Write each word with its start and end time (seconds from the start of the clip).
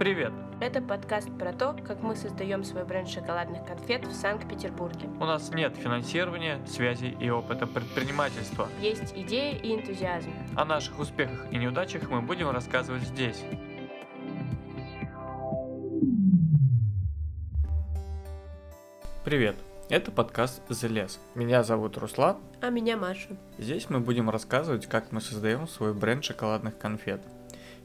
Привет! 0.00 0.32
Это 0.62 0.80
подкаст 0.80 1.28
про 1.38 1.52
то, 1.52 1.76
как 1.86 2.00
мы 2.00 2.16
создаем 2.16 2.64
свой 2.64 2.86
бренд 2.86 3.06
шоколадных 3.06 3.66
конфет 3.66 4.06
в 4.06 4.14
Санкт-Петербурге. 4.14 5.10
У 5.20 5.26
нас 5.26 5.52
нет 5.52 5.76
финансирования, 5.76 6.58
связей 6.66 7.14
и 7.20 7.28
опыта 7.28 7.66
предпринимательства. 7.66 8.66
Есть 8.80 9.12
идеи 9.14 9.58
и 9.62 9.74
энтузиазм. 9.74 10.32
О 10.56 10.64
наших 10.64 10.98
успехах 10.98 11.52
и 11.52 11.58
неудачах 11.58 12.08
мы 12.08 12.22
будем 12.22 12.48
рассказывать 12.48 13.02
здесь. 13.02 13.44
Привет! 19.22 19.56
Это 19.90 20.10
подкаст 20.10 20.62
«Залез». 20.70 21.20
Меня 21.34 21.62
зовут 21.62 21.98
Руслан. 21.98 22.38
А 22.62 22.70
меня 22.70 22.96
Маша. 22.96 23.36
Здесь 23.58 23.90
мы 23.90 24.00
будем 24.00 24.30
рассказывать, 24.30 24.86
как 24.86 25.12
мы 25.12 25.20
создаем 25.20 25.68
свой 25.68 25.92
бренд 25.92 26.24
шоколадных 26.24 26.78
конфет. 26.78 27.20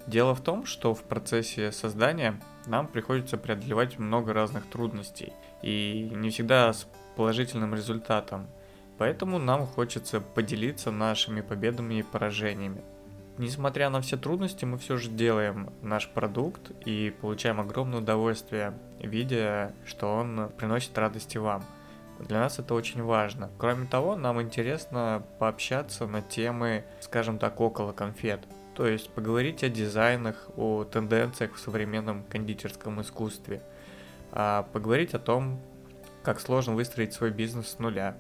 Дело 0.07 0.35
в 0.35 0.41
том, 0.41 0.65
что 0.65 0.93
в 0.93 1.03
процессе 1.03 1.71
создания 1.71 2.39
нам 2.68 2.87
приходится 2.87 3.37
преодолевать 3.37 3.97
много 3.97 4.33
разных 4.33 4.65
трудностей, 4.68 5.33
и 5.61 6.11
не 6.13 6.29
всегда 6.29 6.71
с 6.71 6.87
положительным 7.15 7.73
результатом. 7.73 8.47
Поэтому 8.97 9.39
нам 9.39 9.65
хочется 9.65 10.21
поделиться 10.21 10.91
нашими 10.91 11.41
победами 11.41 11.96
и 11.96 12.04
поражениями. 12.04 12.83
Несмотря 13.37 13.89
на 13.89 13.99
все 13.99 14.15
трудности, 14.15 14.63
мы 14.63 14.77
все 14.77 14.96
же 14.96 15.10
делаем 15.10 15.73
наш 15.82 16.07
продукт 16.07 16.71
и 16.85 17.13
получаем 17.19 17.60
огромное 17.60 17.99
удовольствие, 17.99 18.74
видя, 18.99 19.74
что 19.85 20.13
он 20.13 20.49
приносит 20.57 20.97
радости 20.97 21.37
вам. 21.37 21.65
Для 22.19 22.39
нас 22.39 22.60
это 22.60 22.74
очень 22.74 23.04
важно. 23.04 23.49
Кроме 23.57 23.87
того, 23.87 24.15
нам 24.15 24.41
интересно 24.41 25.24
пообщаться 25.39 26.07
на 26.07 26.21
темы, 26.21 26.85
скажем 27.01 27.37
так, 27.37 27.60
около 27.60 27.91
конфет. 27.91 28.39
То 28.75 28.86
есть 28.88 29.10
поговорить 29.10 29.64
о 29.64 29.70
дизайнах, 29.70 30.50
о 30.57 30.83
тенденциях 30.83 31.56
в 31.56 31.60
современном 31.60 32.23
кондитерском 32.25 33.02
искусстве, 33.02 33.61
а 34.31 34.67
поговорить 34.73 35.13
о 35.13 35.19
том, 35.19 35.61
как 36.23 36.41
сложно 36.41 36.75
выстроить 36.75 37.14
свой 37.14 37.31
бизнес 37.31 37.69
с 37.69 37.80
нуля. 37.80 38.17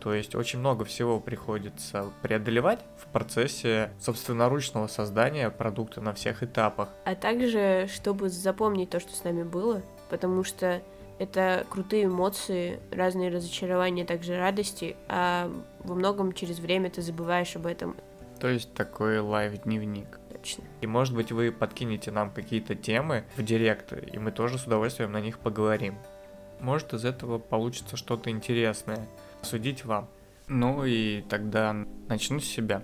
То 0.00 0.12
есть 0.12 0.34
очень 0.34 0.58
много 0.58 0.84
всего 0.84 1.18
приходится 1.18 2.10
преодолевать 2.22 2.80
в 2.98 3.06
процессе 3.06 3.90
собственноручного 3.98 4.86
создания 4.86 5.48
продукта 5.50 6.02
на 6.02 6.12
всех 6.12 6.42
этапах. 6.42 6.90
А 7.06 7.14
также, 7.14 7.88
чтобы 7.92 8.28
запомнить 8.28 8.90
то, 8.90 9.00
что 9.00 9.12
с 9.16 9.24
нами 9.24 9.42
было, 9.42 9.82
потому 10.10 10.44
что 10.44 10.82
это 11.18 11.66
крутые 11.70 12.04
эмоции, 12.04 12.78
разные 12.92 13.30
разочарования, 13.30 14.04
также 14.04 14.36
радости, 14.36 14.96
а 15.08 15.50
во 15.78 15.94
многом 15.94 16.32
через 16.34 16.58
время 16.58 16.90
ты 16.90 17.00
забываешь 17.00 17.56
об 17.56 17.66
этом. 17.66 17.96
То 18.40 18.48
есть 18.48 18.74
такой 18.74 19.20
лайв-дневник. 19.20 20.18
Точно. 20.30 20.64
И 20.80 20.86
может 20.86 21.14
быть 21.14 21.32
вы 21.32 21.50
подкинете 21.50 22.10
нам 22.10 22.30
какие-то 22.30 22.74
темы 22.74 23.24
в 23.36 23.42
директ, 23.42 23.92
и 23.92 24.18
мы 24.18 24.32
тоже 24.32 24.58
с 24.58 24.66
удовольствием 24.66 25.12
на 25.12 25.20
них 25.20 25.38
поговорим. 25.38 25.96
Может 26.60 26.94
из 26.94 27.04
этого 27.04 27.38
получится 27.38 27.96
что-то 27.96 28.30
интересное. 28.30 29.08
Судить 29.42 29.84
вам. 29.84 30.08
Ну 30.48 30.84
и 30.84 31.22
тогда 31.22 31.74
начну 32.08 32.40
с 32.40 32.44
себя. 32.44 32.82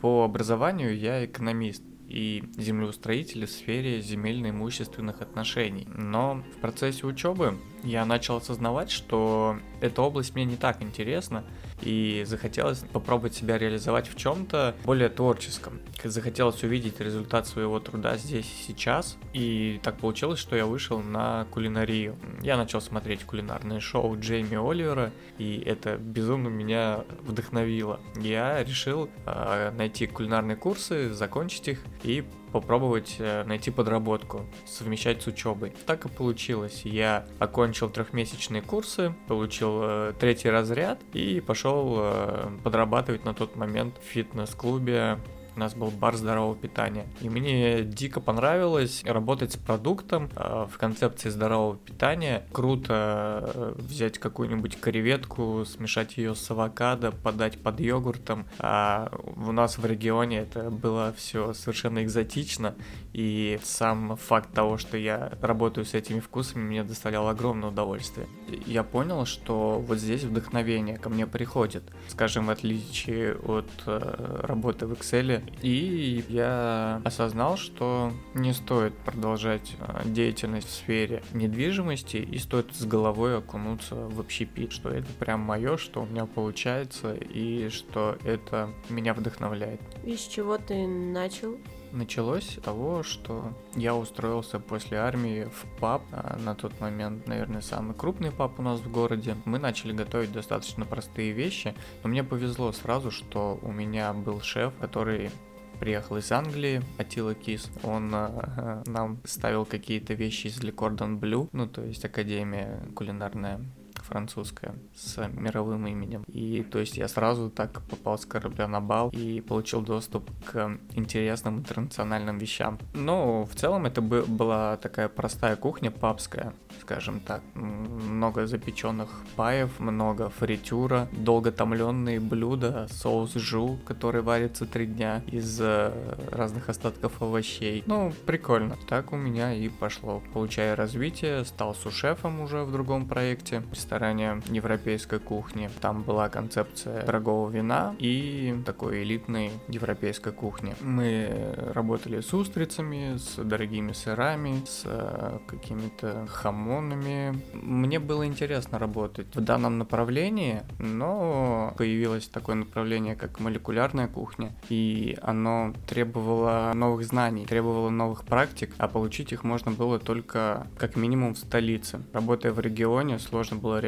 По 0.00 0.24
образованию 0.24 0.96
я 0.96 1.24
экономист 1.24 1.82
и 2.08 2.42
землеустроитель 2.56 3.46
в 3.46 3.50
сфере 3.50 4.00
земельно-имущественных 4.00 5.20
отношений. 5.20 5.86
Но 5.94 6.42
в 6.56 6.60
процессе 6.60 7.06
учебы 7.06 7.58
я 7.82 8.04
начал 8.06 8.36
осознавать, 8.36 8.90
что 8.90 9.58
эта 9.80 10.00
область 10.00 10.34
мне 10.34 10.46
не 10.46 10.56
так 10.56 10.82
интересна, 10.82 11.44
и 11.82 12.24
захотелось 12.26 12.80
попробовать 12.92 13.34
себя 13.34 13.58
реализовать 13.58 14.08
в 14.08 14.16
чем-то 14.16 14.74
более 14.84 15.08
творческом. 15.08 15.80
Захотелось 16.02 16.62
увидеть 16.62 17.00
результат 17.00 17.46
своего 17.46 17.80
труда 17.80 18.16
здесь 18.16 18.46
и 18.46 18.66
сейчас, 18.66 19.16
и 19.32 19.80
так 19.82 19.98
получилось, 19.98 20.38
что 20.38 20.56
я 20.56 20.66
вышел 20.66 21.00
на 21.00 21.46
кулинарию. 21.50 22.16
Я 22.42 22.56
начал 22.56 22.80
смотреть 22.80 23.24
кулинарное 23.24 23.80
шоу 23.80 24.18
Джейми 24.18 24.56
Оливера, 24.56 25.12
и 25.38 25.62
это 25.64 25.96
безумно 25.96 26.48
меня 26.48 27.04
вдохновило. 27.20 28.00
Я 28.16 28.62
решил 28.62 29.08
э, 29.26 29.72
найти 29.76 30.06
кулинарные 30.06 30.56
курсы, 30.56 31.12
закончить 31.12 31.68
их 31.68 31.84
и 32.02 32.24
попробовать 32.50 33.16
э, 33.18 33.44
найти 33.44 33.70
подработку, 33.70 34.46
совмещать 34.66 35.22
с 35.22 35.26
учебой. 35.26 35.72
Так 35.86 36.04
и 36.04 36.08
получилось. 36.08 36.82
Я 36.84 37.26
окончил 37.38 37.90
трехмесячные 37.90 38.62
курсы, 38.62 39.14
получил 39.26 39.80
э, 39.82 40.12
третий 40.18 40.50
разряд 40.50 41.00
и 41.12 41.40
пошел 41.40 41.96
э, 41.98 42.50
подрабатывать 42.64 43.24
на 43.24 43.34
тот 43.34 43.56
момент 43.56 43.94
в 43.98 44.04
фитнес-клубе 44.04 45.18
у 45.58 45.60
нас 45.60 45.74
был 45.74 45.90
бар 45.90 46.14
здорового 46.14 46.54
питания. 46.54 47.06
И 47.20 47.28
мне 47.28 47.82
дико 47.82 48.20
понравилось 48.20 49.02
работать 49.04 49.54
с 49.54 49.56
продуктом 49.56 50.30
э, 50.36 50.66
в 50.70 50.78
концепции 50.78 51.30
здорового 51.30 51.76
питания. 51.76 52.44
Круто 52.52 53.50
э, 53.52 53.74
взять 53.76 54.18
какую-нибудь 54.18 54.78
креветку, 54.78 55.64
смешать 55.66 56.16
ее 56.16 56.36
с 56.36 56.48
авокадо, 56.48 57.10
подать 57.10 57.60
под 57.60 57.80
йогуртом. 57.80 58.46
А 58.60 59.10
у 59.34 59.50
нас 59.50 59.78
в 59.78 59.84
регионе 59.84 60.38
это 60.38 60.70
было 60.70 61.12
все 61.16 61.52
совершенно 61.54 62.04
экзотично. 62.04 62.76
И 63.12 63.58
сам 63.64 64.16
факт 64.16 64.52
того, 64.54 64.78
что 64.78 64.96
я 64.96 65.32
работаю 65.40 65.84
с 65.84 65.94
этими 65.94 66.20
вкусами, 66.20 66.62
мне 66.62 66.84
доставлял 66.84 67.26
огромное 67.28 67.70
удовольствие. 67.70 68.28
Я 68.64 68.84
понял, 68.84 69.26
что 69.26 69.80
вот 69.80 69.98
здесь 69.98 70.22
вдохновение 70.22 70.98
ко 70.98 71.08
мне 71.08 71.26
приходит. 71.26 71.82
Скажем, 72.06 72.46
в 72.46 72.50
отличие 72.50 73.34
от 73.34 73.68
э, 73.86 74.44
работы 74.44 74.86
в 74.86 74.92
Excel, 74.92 75.42
и 75.62 76.24
я 76.28 77.00
осознал, 77.04 77.56
что 77.56 78.12
не 78.34 78.52
стоит 78.52 78.94
продолжать 78.98 79.76
а, 79.80 80.02
деятельность 80.04 80.68
в 80.68 80.72
сфере 80.72 81.22
недвижимости 81.32 82.16
и 82.16 82.38
стоит 82.38 82.74
с 82.74 82.84
головой 82.84 83.38
окунуться 83.38 83.94
в 83.94 84.20
общепит, 84.20 84.72
что 84.72 84.90
это 84.90 85.08
прям 85.18 85.40
мое, 85.40 85.76
что 85.76 86.02
у 86.02 86.06
меня 86.06 86.26
получается 86.26 87.14
и 87.14 87.68
что 87.68 88.16
это 88.24 88.70
меня 88.88 89.14
вдохновляет. 89.14 89.80
И 90.04 90.16
с 90.16 90.26
чего 90.26 90.58
ты 90.58 90.86
начал? 90.86 91.56
Началось 91.92 92.56
с 92.56 92.60
того, 92.60 93.02
что 93.02 93.52
я 93.74 93.94
устроился 93.94 94.58
после 94.58 94.98
армии 94.98 95.44
в 95.44 95.80
паб, 95.80 96.02
а, 96.12 96.36
на 96.38 96.54
тот 96.54 96.78
момент, 96.80 97.26
наверное, 97.26 97.60
самый 97.60 97.94
крупный 97.94 98.30
паб 98.30 98.58
у 98.58 98.62
нас 98.62 98.80
в 98.80 98.90
городе. 98.90 99.36
Мы 99.44 99.58
начали 99.58 99.92
готовить 99.92 100.32
достаточно 100.32 100.84
простые 100.84 101.32
вещи, 101.32 101.74
но 102.02 102.10
мне 102.10 102.22
повезло 102.22 102.72
сразу, 102.72 103.10
что 103.10 103.58
у 103.62 103.72
меня 103.72 104.12
был 104.12 104.40
шеф, 104.40 104.72
который 104.80 105.30
приехал 105.78 106.16
из 106.16 106.30
Англии, 106.32 106.82
Атила 106.98 107.34
Кис. 107.34 107.70
Он 107.82 108.10
э, 108.12 108.82
нам 108.86 109.20
ставил 109.24 109.64
какие-то 109.64 110.14
вещи 110.14 110.48
из 110.48 110.58
Cordon 110.60 111.18
Bleu, 111.18 111.48
ну, 111.52 111.66
то 111.66 111.82
есть 111.82 112.04
Академия 112.04 112.82
кулинарная 112.94 113.60
французская 114.08 114.74
с 114.94 115.28
мировым 115.28 115.86
именем. 115.86 116.24
И 116.26 116.62
то 116.62 116.78
есть 116.78 116.96
я 116.96 117.08
сразу 117.08 117.50
так 117.50 117.82
попал 117.82 118.18
с 118.18 118.26
корабля 118.26 118.66
на 118.68 118.80
бал 118.80 119.10
и 119.10 119.40
получил 119.40 119.82
доступ 119.82 120.30
к 120.44 120.78
интересным 120.94 121.58
интернациональным 121.58 122.38
вещам. 122.38 122.78
Но 122.94 123.44
в 123.44 123.54
целом 123.54 123.86
это 123.86 124.00
была 124.00 124.76
такая 124.76 125.08
простая 125.08 125.56
кухня 125.56 125.90
папская, 125.90 126.52
скажем 126.80 127.20
так. 127.20 127.42
Много 127.54 128.46
запеченных 128.46 129.08
паев, 129.36 129.78
много 129.80 130.30
фритюра, 130.30 131.08
долго 131.12 131.52
томленные 131.52 132.20
блюда, 132.20 132.88
соус 132.90 133.34
жу, 133.34 133.78
который 133.86 134.22
варится 134.22 134.66
три 134.66 134.86
дня 134.86 135.22
из 135.26 135.60
э, 135.60 135.92
разных 136.30 136.68
остатков 136.68 137.20
овощей. 137.22 137.82
Ну, 137.86 138.12
прикольно. 138.26 138.76
Так 138.88 139.12
у 139.12 139.16
меня 139.16 139.52
и 139.52 139.68
пошло. 139.68 140.22
Получая 140.32 140.76
развитие, 140.76 141.44
стал 141.44 141.74
сушефом 141.74 142.40
уже 142.40 142.64
в 142.64 142.72
другом 142.72 143.06
проекте 143.06 143.62
ресторане 143.98 144.40
европейской 144.50 145.18
кухни. 145.18 145.68
Там 145.80 146.02
была 146.02 146.28
концепция 146.28 147.04
дорогого 147.04 147.50
вина 147.50 147.96
и 147.98 148.54
такой 148.64 149.02
элитной 149.02 149.50
европейской 149.68 150.32
кухни. 150.32 150.74
Мы 150.80 151.54
работали 151.74 152.20
с 152.20 152.32
устрицами, 152.32 153.16
с 153.16 153.36
дорогими 153.42 153.92
сырами, 153.92 154.62
с 154.64 154.82
э, 154.84 155.38
какими-то 155.48 156.26
хамонами. 156.28 157.42
Мне 157.54 157.98
было 157.98 158.24
интересно 158.24 158.78
работать 158.78 159.34
в 159.34 159.40
данном 159.40 159.78
направлении, 159.78 160.62
но 160.78 161.74
появилось 161.76 162.28
такое 162.28 162.54
направление, 162.54 163.16
как 163.16 163.40
молекулярная 163.40 164.06
кухня, 164.06 164.52
и 164.68 165.18
оно 165.22 165.74
требовало 165.88 166.72
новых 166.74 167.04
знаний, 167.04 167.46
требовало 167.46 167.90
новых 167.90 168.24
практик, 168.24 168.72
а 168.78 168.86
получить 168.86 169.32
их 169.32 169.42
можно 169.42 169.72
было 169.72 169.98
только 169.98 170.68
как 170.78 170.94
минимум 170.94 171.34
в 171.34 171.38
столице. 171.38 172.00
Работая 172.12 172.52
в 172.52 172.60
регионе, 172.60 173.18
сложно 173.18 173.56
было 173.56 173.80
реализовать 173.80 173.87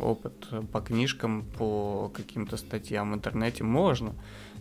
опыт 0.00 0.48
по 0.72 0.80
книжкам, 0.80 1.44
по 1.58 2.10
каким-то 2.14 2.56
статьям 2.56 3.12
в 3.12 3.14
интернете 3.14 3.64
можно, 3.64 4.14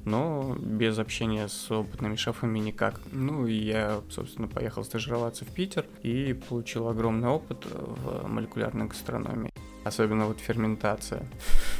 но 0.05 0.55
без 0.59 0.97
общения 0.99 1.47
с 1.47 1.71
опытными 1.71 2.15
шефами 2.15 2.59
никак. 2.59 3.01
Ну 3.11 3.47
и 3.47 3.53
я, 3.53 4.01
собственно, 4.09 4.47
поехал 4.47 4.83
стажироваться 4.83 5.45
в 5.45 5.49
Питер 5.49 5.85
и 6.03 6.33
получил 6.33 6.87
огромный 6.87 7.29
опыт 7.29 7.65
в 7.65 8.27
молекулярной 8.27 8.87
гастрономии. 8.87 9.51
Особенно 9.83 10.25
вот 10.25 10.39
ферментация. 10.39 11.25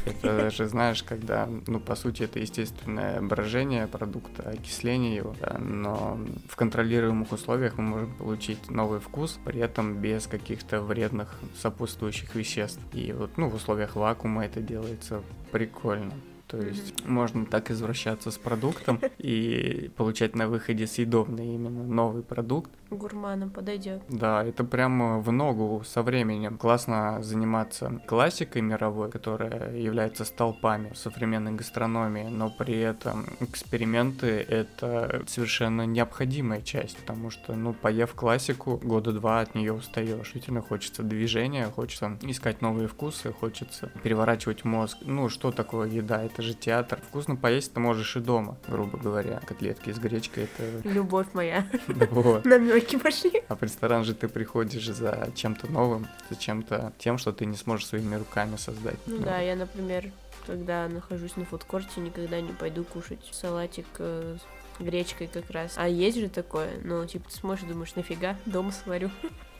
Это 0.05 0.49
же, 0.49 0.67
знаешь, 0.67 1.03
когда, 1.03 1.49
ну, 1.67 1.79
по 1.79 1.95
сути, 1.95 2.23
это 2.23 2.39
естественное 2.39 3.21
брожение 3.21 3.87
продукта, 3.87 4.49
окисление 4.49 5.15
его, 5.15 5.35
да, 5.41 5.57
но 5.59 6.17
в 6.47 6.55
контролируемых 6.55 7.31
условиях 7.31 7.77
мы 7.77 7.83
можем 7.83 8.13
получить 8.15 8.69
новый 8.69 8.99
вкус, 8.99 9.39
при 9.43 9.59
этом 9.59 9.97
без 9.97 10.27
каких-то 10.27 10.81
вредных 10.81 11.35
сопутствующих 11.61 12.35
веществ. 12.35 12.79
И 12.93 13.11
вот, 13.11 13.37
ну, 13.37 13.49
в 13.49 13.55
условиях 13.55 13.95
вакуума 13.95 14.45
это 14.45 14.61
делается 14.61 15.21
прикольно. 15.51 16.13
То 16.47 16.57
есть 16.57 17.01
mm-hmm. 17.01 17.09
можно 17.09 17.45
так 17.45 17.69
извращаться 17.69 18.31
с 18.31 18.37
продуктом 18.37 18.99
и 19.19 19.91
получать 19.95 20.35
на 20.35 20.47
выходе 20.47 20.87
съедобный 20.87 21.53
именно 21.53 21.83
новый 21.83 22.23
продукт, 22.23 22.71
гурманам 22.89 23.49
подойдет. 23.49 24.01
Да, 24.09 24.43
это 24.43 24.63
прямо 24.63 25.19
в 25.19 25.31
ногу 25.31 25.83
со 25.85 26.01
временем. 26.01 26.57
Классно 26.57 27.21
заниматься 27.21 28.01
классикой 28.07 28.61
мировой, 28.61 29.09
которая 29.09 29.75
является 29.75 30.25
столпами 30.25 30.91
современной 30.95 31.53
гастрономии, 31.53 32.27
но 32.29 32.49
при 32.49 32.79
этом 32.79 33.25
эксперименты— 33.39 34.27
это 34.49 35.23
совершенно 35.27 35.85
необходимая 35.85 36.61
часть, 36.61 36.97
потому 36.97 37.29
что, 37.29 37.55
ну, 37.55 37.73
поев 37.73 38.13
классику, 38.13 38.79
года 38.83 39.11
два 39.11 39.41
от 39.41 39.55
нее 39.55 39.73
устаешь. 39.73 40.09
Действительно 40.09 40.61
хочется 40.61 41.03
движения, 41.03 41.65
хочется 41.65 42.17
искать 42.21 42.61
новые 42.61 42.87
вкусы, 42.87 43.31
хочется 43.33 43.91
переворачивать 44.03 44.63
мозг. 44.63 44.97
Ну, 45.01 45.29
что 45.29 45.51
такое 45.51 45.89
еда? 45.89 46.23
Это 46.23 46.41
же 46.41 46.53
театр. 46.53 46.99
Вкусно 47.07 47.35
поесть 47.35 47.73
ты 47.73 47.79
можешь 47.79 48.15
и 48.15 48.19
дома, 48.19 48.57
грубо 48.67 48.97
говоря. 48.97 49.41
Котлетки 49.45 49.91
с 49.91 49.99
гречкой— 49.99 50.43
это... 50.57 50.87
Любовь 50.87 51.27
моя. 51.33 51.65
Вот. 51.87 52.45
сроки 52.79 52.97
пошли. 52.97 53.43
А 53.47 53.55
в 53.55 53.63
ресторан 53.63 54.03
же 54.03 54.13
ты 54.13 54.27
приходишь 54.27 54.87
за 54.87 55.29
чем-то 55.35 55.71
новым, 55.71 56.07
за 56.29 56.35
чем-то 56.35 56.93
тем, 56.97 57.17
что 57.17 57.31
ты 57.31 57.45
не 57.45 57.57
сможешь 57.57 57.87
своими 57.87 58.15
руками 58.15 58.57
создать. 58.57 58.97
Ну, 59.05 59.17
ну. 59.17 59.23
да, 59.23 59.39
я, 59.39 59.55
например, 59.55 60.11
когда 60.45 60.87
нахожусь 60.87 61.35
на 61.35 61.45
фудкорте, 61.45 62.01
никогда 62.01 62.41
не 62.41 62.53
пойду 62.53 62.83
кушать 62.83 63.19
салатик 63.31 63.85
э, 63.99 64.37
с 64.77 64.81
гречкой 64.81 65.27
как 65.27 65.49
раз. 65.51 65.73
А 65.75 65.87
есть 65.87 66.19
же 66.19 66.29
такое, 66.29 66.79
ну, 66.83 67.05
типа, 67.05 67.29
ты 67.29 67.35
смотришь, 67.35 67.67
думаешь, 67.67 67.95
нафига, 67.95 68.35
дома 68.45 68.71
сварю. 68.71 69.09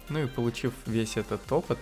Ну 0.10 0.24
и 0.24 0.27
получив 0.27 0.74
весь 0.88 1.18
этот 1.18 1.51
опыт, 1.51 1.77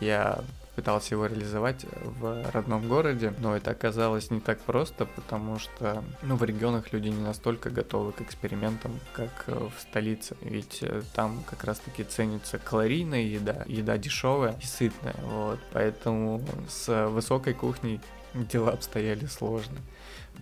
я 0.00 0.40
пытался 0.78 1.16
его 1.16 1.26
реализовать 1.26 1.86
в 2.20 2.48
родном 2.52 2.86
городе, 2.86 3.34
но 3.40 3.56
это 3.56 3.72
оказалось 3.72 4.30
не 4.30 4.38
так 4.38 4.60
просто, 4.60 5.06
потому 5.06 5.58
что 5.58 6.04
ну, 6.22 6.36
в 6.36 6.44
регионах 6.44 6.92
люди 6.92 7.08
не 7.08 7.20
настолько 7.20 7.68
готовы 7.68 8.12
к 8.12 8.20
экспериментам, 8.20 8.92
как 9.12 9.42
э, 9.48 9.54
в 9.76 9.80
столице. 9.80 10.36
Ведь 10.40 10.78
э, 10.82 11.02
там 11.16 11.42
как 11.50 11.64
раз-таки 11.64 12.04
ценится 12.04 12.58
калорийная 12.58 13.22
еда, 13.22 13.64
еда 13.66 13.98
дешевая 13.98 14.54
и 14.62 14.66
сытная. 14.66 15.16
Вот. 15.24 15.58
Поэтому 15.72 16.44
с 16.68 17.08
высокой 17.08 17.54
кухней 17.54 18.00
дела 18.34 18.70
обстояли 18.70 19.26
сложно 19.26 19.78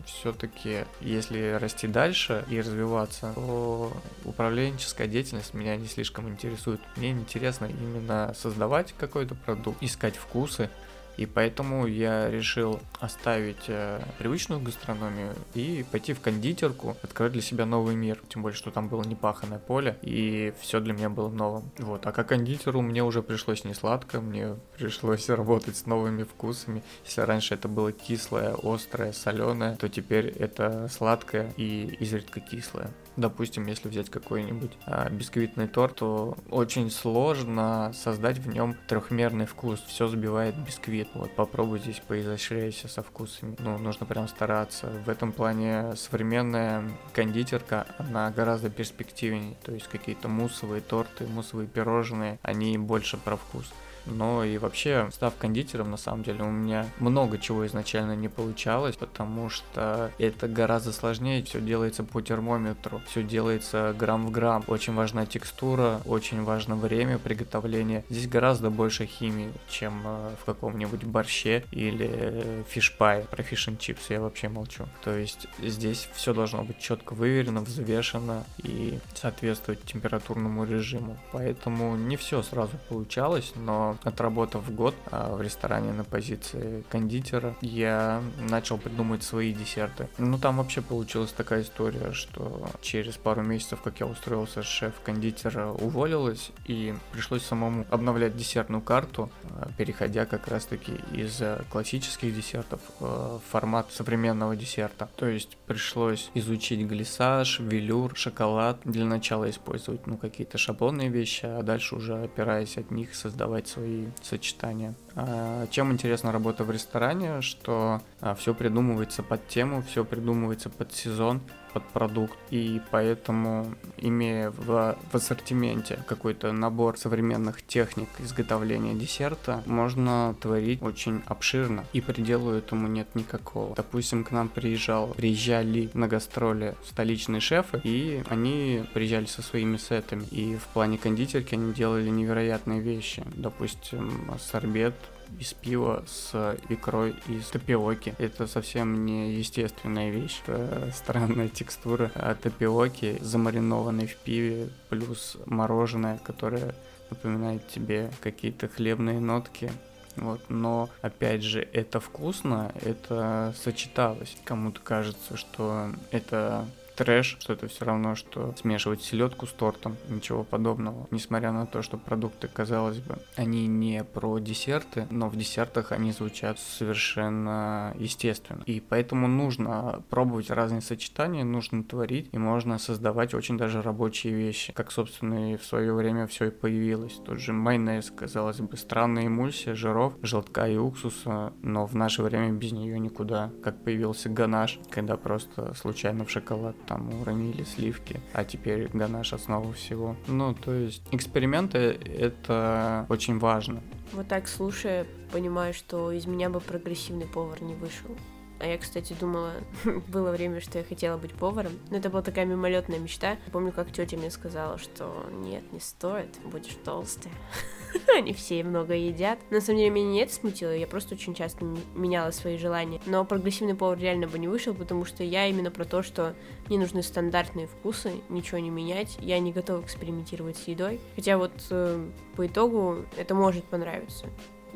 все-таки, 0.05 0.85
если 1.01 1.57
расти 1.61 1.87
дальше 1.87 2.45
и 2.49 2.61
развиваться, 2.61 3.33
то 3.35 3.93
управленческая 4.25 5.07
деятельность 5.07 5.55
меня 5.55 5.77
не 5.77 5.87
слишком 5.87 6.29
интересует. 6.29 6.81
Мне 6.97 7.11
интересно 7.11 7.67
именно 7.67 8.35
создавать 8.39 8.95
какой-то 8.99 9.35
продукт, 9.35 9.83
искать 9.83 10.17
вкусы, 10.17 10.71
и 11.17 11.27
поэтому 11.27 11.87
я 11.87 12.31
решил 12.31 12.81
оставить 13.01 13.69
э, 13.69 14.01
привычную 14.19 14.61
гастрономию 14.61 15.35
и 15.55 15.85
пойти 15.91 16.13
в 16.13 16.21
кондитерку, 16.21 16.97
открыть 17.03 17.33
для 17.33 17.43
себя 17.43 17.67
новый 17.67 17.95
мир. 17.95 18.21
Тем 18.29 18.43
более, 18.43 18.57
что 18.57 18.71
там 18.71 18.89
было 18.89 19.03
непаханное 19.03 19.59
поле, 19.59 19.99
и 20.03 20.53
все 20.61 20.81
для 20.81 20.93
меня 20.93 21.09
было 21.09 21.31
новым. 21.31 21.71
Вот. 21.79 22.07
А 22.07 22.13
как 22.13 22.29
кондитеру 22.29 22.81
мне 22.83 23.03
уже 23.03 23.23
пришлось 23.23 23.65
не 23.65 23.75
сладко, 23.75 24.21
мне 24.21 24.57
пришлось 24.77 25.29
работать 25.29 25.77
с 25.77 25.87
новыми 25.87 26.25
вкусами. 26.25 26.83
Если 27.05 27.21
раньше 27.21 27.55
это 27.55 27.69
было 27.69 27.93
кислое, 27.93 28.55
острое, 28.63 29.13
соленое, 29.13 29.77
то 29.77 29.89
теперь 29.89 30.29
это 30.29 30.89
сладкое 30.89 31.53
и 31.57 31.97
изредка 32.01 32.41
кислое 32.41 32.91
допустим, 33.17 33.67
если 33.67 33.89
взять 33.89 34.11
какой-нибудь 34.11 34.73
а, 34.87 35.09
бисквитный 35.11 35.69
торт, 35.69 35.97
то 35.97 36.37
очень 36.51 36.91
сложно 36.91 37.93
создать 37.95 38.39
в 38.39 38.49
нем 38.49 38.77
трехмерный 38.87 39.47
вкус. 39.47 39.83
Все 39.87 40.09
забивает 40.09 40.57
бисквит. 40.57 41.09
Вот 41.15 41.35
попробуй 41.35 41.79
здесь 41.79 42.01
поизощряйся 42.07 42.89
со 42.89 43.03
вкусами. 43.03 43.57
Ну, 43.59 43.79
нужно 43.79 44.07
прям 44.07 44.29
стараться. 44.29 44.89
В 45.05 45.09
этом 45.09 45.33
плане 45.33 45.97
современная 45.97 46.85
кондитерка, 47.13 47.87
она 47.99 48.31
гораздо 48.31 48.71
перспективнее. 48.71 49.57
То 49.65 49.73
есть 49.73 49.89
какие-то 49.89 50.29
муссовые 50.29 50.81
торты, 50.81 51.27
муссовые 51.27 51.67
пирожные, 51.67 52.39
они 52.43 52.79
больше 52.79 53.17
про 53.17 53.37
вкус 53.37 53.73
но 54.07 54.45
и 54.45 54.59
вообще, 54.59 55.09
став 55.13 55.37
кондитером, 55.37 55.91
на 55.91 55.97
самом 55.97 56.23
деле, 56.23 56.43
у 56.45 56.51
меня 56.51 56.87
много 56.99 57.39
чего 57.39 57.67
изначально 57.67 58.17
не 58.17 58.29
получалось, 58.29 58.97
потому 58.97 59.49
что 59.51 60.11
это 60.19 60.49
гораздо 60.49 60.93
сложнее, 60.93 61.43
все 61.45 61.61
делается 61.61 62.05
по 62.05 62.21
термометру, 62.23 63.03
все 63.07 63.23
делается 63.23 63.95
грамм 63.99 64.27
в 64.27 64.31
грамм. 64.31 64.65
Очень 64.67 64.95
важна 64.95 65.27
текстура, 65.27 66.01
очень 66.07 66.43
важно 66.43 66.77
время 66.77 67.19
приготовления. 67.19 68.05
Здесь 68.09 68.29
гораздо 68.29 68.71
больше 68.71 69.07
химии, 69.07 69.53
чем 69.69 70.03
э, 70.05 70.31
в 70.41 70.45
каком-нибудь 70.45 71.05
борще 71.05 71.65
или 71.71 72.65
фишпай. 72.69 73.23
Про 73.31 73.43
фиш 73.43 73.69
чипсы 73.79 74.13
я 74.15 74.21
вообще 74.21 74.49
молчу. 74.49 74.87
То 75.03 75.17
есть 75.17 75.49
здесь 75.59 76.09
все 76.15 76.33
должно 76.33 76.63
быть 76.63 76.79
четко 76.79 77.15
выверено, 77.15 77.61
взвешено 77.61 78.45
и 78.63 78.99
соответствовать 79.15 79.83
температурному 79.85 80.65
режиму. 80.65 81.17
Поэтому 81.33 81.97
не 81.97 82.17
все 82.17 82.43
сразу 82.43 82.73
получалось, 82.89 83.53
но 83.57 83.96
отработав 84.05 84.75
год 84.75 84.95
а, 85.11 85.35
в 85.35 85.43
ресторане 85.43 85.93
на 85.93 86.05
позиции 86.05 86.85
кондитера, 86.89 87.55
я 87.61 88.23
начал 88.49 88.79
придумывать 88.79 89.23
свои 89.23 89.53
десерты. 89.53 90.09
Ну, 90.19 90.39
там 90.39 90.59
вообще 90.59 90.83
получилась 90.83 91.33
такая 91.33 91.63
история, 91.63 92.13
что 92.13 92.69
через 92.81 93.17
пару 93.17 93.43
месяцев, 93.43 93.81
как 93.83 94.01
я 94.01 94.07
устроился, 94.07 94.63
шеф-кондитера 94.63 95.69
уволилась, 95.69 96.51
и 96.67 96.95
пришлось 97.13 97.45
самому 97.45 97.87
обновлять 97.91 98.37
десертную 98.37 98.83
карту, 98.83 99.31
а, 99.51 99.69
переходя 99.77 100.27
как 100.27 100.49
раз-таки 100.49 100.93
из 101.13 101.43
классических 101.71 102.35
десертов 102.35 102.81
в 103.01 103.41
формат 103.51 103.93
современного 103.93 104.57
десерта. 104.57 105.09
То 105.17 105.27
есть 105.27 105.57
пришлось 105.67 106.31
изучить 106.35 106.81
глиссаж, 106.87 107.61
велюр, 107.61 108.17
шоколад, 108.17 108.81
для 108.85 109.05
начала 109.05 109.49
использовать 109.51 110.07
ну, 110.07 110.17
какие-то 110.17 110.59
шаблонные 110.59 111.09
вещи, 111.09 111.47
а 111.47 111.63
дальше 111.63 111.97
уже 111.97 112.15
опираясь 112.23 112.77
от 112.77 112.91
них 112.91 113.15
создавать 113.15 113.69
свои 113.69 113.86
свои 113.87 114.07
сочетания. 114.23 114.95
А, 115.19 115.67
чем 115.69 115.93
интересна 115.93 116.31
работа 116.31 116.63
в 116.63 116.71
ресторане, 116.71 117.41
что 117.41 118.03
а, 118.21 118.35
все 118.35 118.53
придумывается 118.55 119.23
под 119.23 119.49
тему, 119.49 119.83
все 119.83 120.05
придумывается 120.05 120.69
под 120.69 120.93
сезон, 120.93 121.41
под 121.73 121.85
продукт, 121.89 122.39
и 122.51 122.81
поэтому, 122.91 123.75
имея 123.99 124.51
в, 124.51 124.97
в 125.11 125.15
ассортименте 125.15 125.99
какой-то 126.07 126.53
набор 126.53 126.99
современных 126.99 127.61
техник 127.67 128.09
изготовления 128.19 128.95
десерта, 128.95 129.63
можно 129.67 130.35
творить 130.41 130.81
очень 130.83 131.23
обширно, 131.27 131.85
и 131.93 132.01
пределу 132.01 132.53
этому 132.53 132.87
нет 132.87 133.15
никакого. 133.15 133.75
Допустим, 133.75 134.25
к 134.25 134.31
нам 134.31 134.49
приезжал, 134.49 135.09
приезжали 135.09 135.91
на 135.93 136.09
гастроли 136.09 136.75
столичные 136.87 137.41
шефы, 137.41 137.81
и 137.85 138.23
они 138.29 138.85
приезжали 138.95 139.27
со 139.27 139.43
своими 139.43 139.77
сетами, 139.77 140.25
и 140.31 140.57
в 140.57 140.65
плане 140.69 140.99
кондитерки 140.99 141.55
они 141.55 141.73
делали 141.73 142.09
невероятные 142.09 142.81
вещи. 142.81 143.23
Допустим, 143.35 144.31
сорбет 144.41 144.95
из 145.39 145.53
пива 145.53 146.05
с 146.07 146.57
икрой 146.69 147.17
из 147.29 147.49
тапиоки. 147.49 148.15
Это 148.19 148.47
совсем 148.47 149.05
не 149.05 149.35
естественная 149.35 150.11
вещь. 150.11 150.41
Это 150.47 150.91
странная 150.95 151.49
текстура 151.49 152.11
тапиоки, 152.43 153.19
замаринованной 153.21 154.07
в 154.07 154.17
пиве, 154.17 154.69
плюс 154.89 155.37
мороженое, 155.47 156.19
которое 156.19 156.75
напоминает 157.11 157.67
тебе 157.69 158.11
какие-то 158.21 158.69
хлебные 158.69 159.21
нотки. 159.21 159.71
Вот, 160.17 160.41
но 160.49 160.89
опять 161.03 161.43
же, 161.43 161.61
это 161.73 162.01
вкусно, 162.01 162.73
это 162.83 163.55
сочеталось. 163.63 164.35
Кому-то 164.45 164.81
кажется, 164.81 165.37
что 165.37 165.91
это 166.11 166.67
трэш, 166.97 167.37
что 167.39 167.53
это 167.53 167.69
все 167.69 167.85
равно, 167.85 168.15
что 168.15 168.55
смешивать 168.57 169.03
селедку 169.03 169.47
с 169.47 169.53
тортом, 169.53 169.97
ничего 170.09 170.43
подобного. 170.43 171.07
Несмотря 171.11 171.53
на 171.53 171.67
то, 171.67 171.83
что 171.83 171.99
продукты, 171.99 172.49
казалось 172.49 172.99
бы, 172.99 173.19
они 173.37 173.67
не 173.67 174.03
про 174.03 174.39
десерты, 174.39 175.07
но 175.11 175.29
в 175.29 175.37
десертах 175.37 175.93
они 175.93 176.13
звучат 176.13 176.59
совершенно 176.59 177.95
естественно. 177.99 178.63
И 178.67 178.81
поэтому 178.81 179.29
нужно 179.29 180.03
пробовать 180.11 180.51
разные 180.51 180.81
сочетания, 180.81 181.45
нужно 181.45 181.85
творить, 181.85 182.29
и 182.33 182.39
можно 182.39 182.79
создавать 182.79 183.35
очень 183.35 183.59
даже 183.59 183.83
рабочие 183.83 184.35
вещи. 184.35 184.73
Как, 184.73 184.91
собственно, 184.91 185.53
и 185.53 185.57
в 185.57 185.65
свое 185.65 185.93
время 185.93 186.27
все 186.27 186.47
и 186.47 186.51
появилось. 186.51 187.21
Тот 187.25 187.39
же 187.39 187.53
майонез, 187.53 188.11
казалось 188.11 188.61
бы, 188.61 188.77
странная 188.77 189.27
эмульсия 189.27 189.75
жиров, 189.75 190.15
желтка 190.23 190.67
и 190.69 190.77
уксуса, 190.77 191.53
но 191.63 191.87
в 191.87 191.95
наше 191.95 192.23
время 192.23 192.53
без 192.53 192.73
нее 192.73 192.99
никуда. 192.99 193.51
Как 193.63 193.85
появился 193.85 194.29
ганаш, 194.29 194.81
когда 194.91 195.17
просто 195.17 195.75
случайно 195.75 196.25
в 196.25 196.31
шоколад 196.31 196.77
там 196.87 197.21
уронили 197.21 197.65
сливки, 197.65 198.21
а 198.33 198.45
теперь 198.45 198.89
ганаш 198.93 199.33
основа 199.33 199.73
всего. 199.73 200.17
Ну, 200.27 200.55
то 200.55 200.73
есть 200.73 201.03
эксперименты— 201.11 201.79
это 202.19 203.07
очень 203.09 203.39
важно. 203.39 203.83
Вот 204.13 204.29
так 204.29 204.49
слушая, 204.49 205.07
понимаю, 205.33 205.75
что 205.75 206.13
из 206.13 206.27
меня 206.27 206.49
бы 206.49 206.61
прогрессивный 206.61 207.27
повар 207.27 207.63
не 207.63 207.75
вышел. 207.75 208.17
А 208.59 208.67
я, 208.67 208.79
кстати, 208.79 209.15
думала, 209.19 209.53
было 210.09 210.31
время, 210.31 210.61
что 210.61 210.79
я 210.79 210.85
хотела 210.85 211.19
быть 211.19 211.33
поваром. 211.33 211.73
Но 211.91 211.99
это 211.99 212.09
была 212.09 212.23
такая 212.23 212.47
мимолетная 212.47 212.99
мечта. 212.99 213.37
Помню, 213.53 213.73
как 213.73 213.93
тетя 213.93 214.17
мне 214.17 214.31
сказала, 214.31 214.79
что 214.79 215.27
нет, 215.31 215.71
не 215.73 215.81
стоит, 215.81 216.39
будешь 216.45 216.77
толстая. 216.85 217.35
Они 218.17 218.33
все 218.33 218.63
много 218.65 218.95
едят. 218.95 219.39
На 219.51 219.61
самом 219.61 219.79
деле, 219.79 219.91
меня 219.91 220.11
не 220.11 220.21
это 220.21 220.33
смутило, 220.33 220.75
я 220.75 220.87
просто 220.87 221.15
очень 221.15 221.35
часто 221.35 221.65
меняла 221.95 222.31
свои 222.31 222.57
желания. 222.59 223.01
Но 223.07 223.25
прогрессивный 223.25 223.75
повар 223.75 223.99
реально 223.99 224.29
бы 224.29 224.39
не 224.39 224.49
вышел, 224.49 224.75
потому 224.75 225.05
что 225.05 225.23
я 225.23 225.47
именно 225.47 225.71
про 225.71 225.85
то, 225.85 226.03
что 226.03 226.35
мне 226.69 226.79
нужны 226.79 227.03
стандартные 227.03 227.67
вкусы, 227.67 228.13
ничего 228.29 228.59
не 228.59 228.71
менять. 228.71 229.17
Я 229.21 229.39
не 229.39 229.53
готова 229.53 229.83
экспериментировать 229.83 230.57
с 230.57 230.69
едой. 230.69 231.01
Хотя 231.15 231.39
вот 231.39 231.53
э, 231.71 232.09
по 232.37 232.47
итогу 232.47 233.05
это 233.17 233.35
может 233.35 233.65
понравиться. 233.65 234.27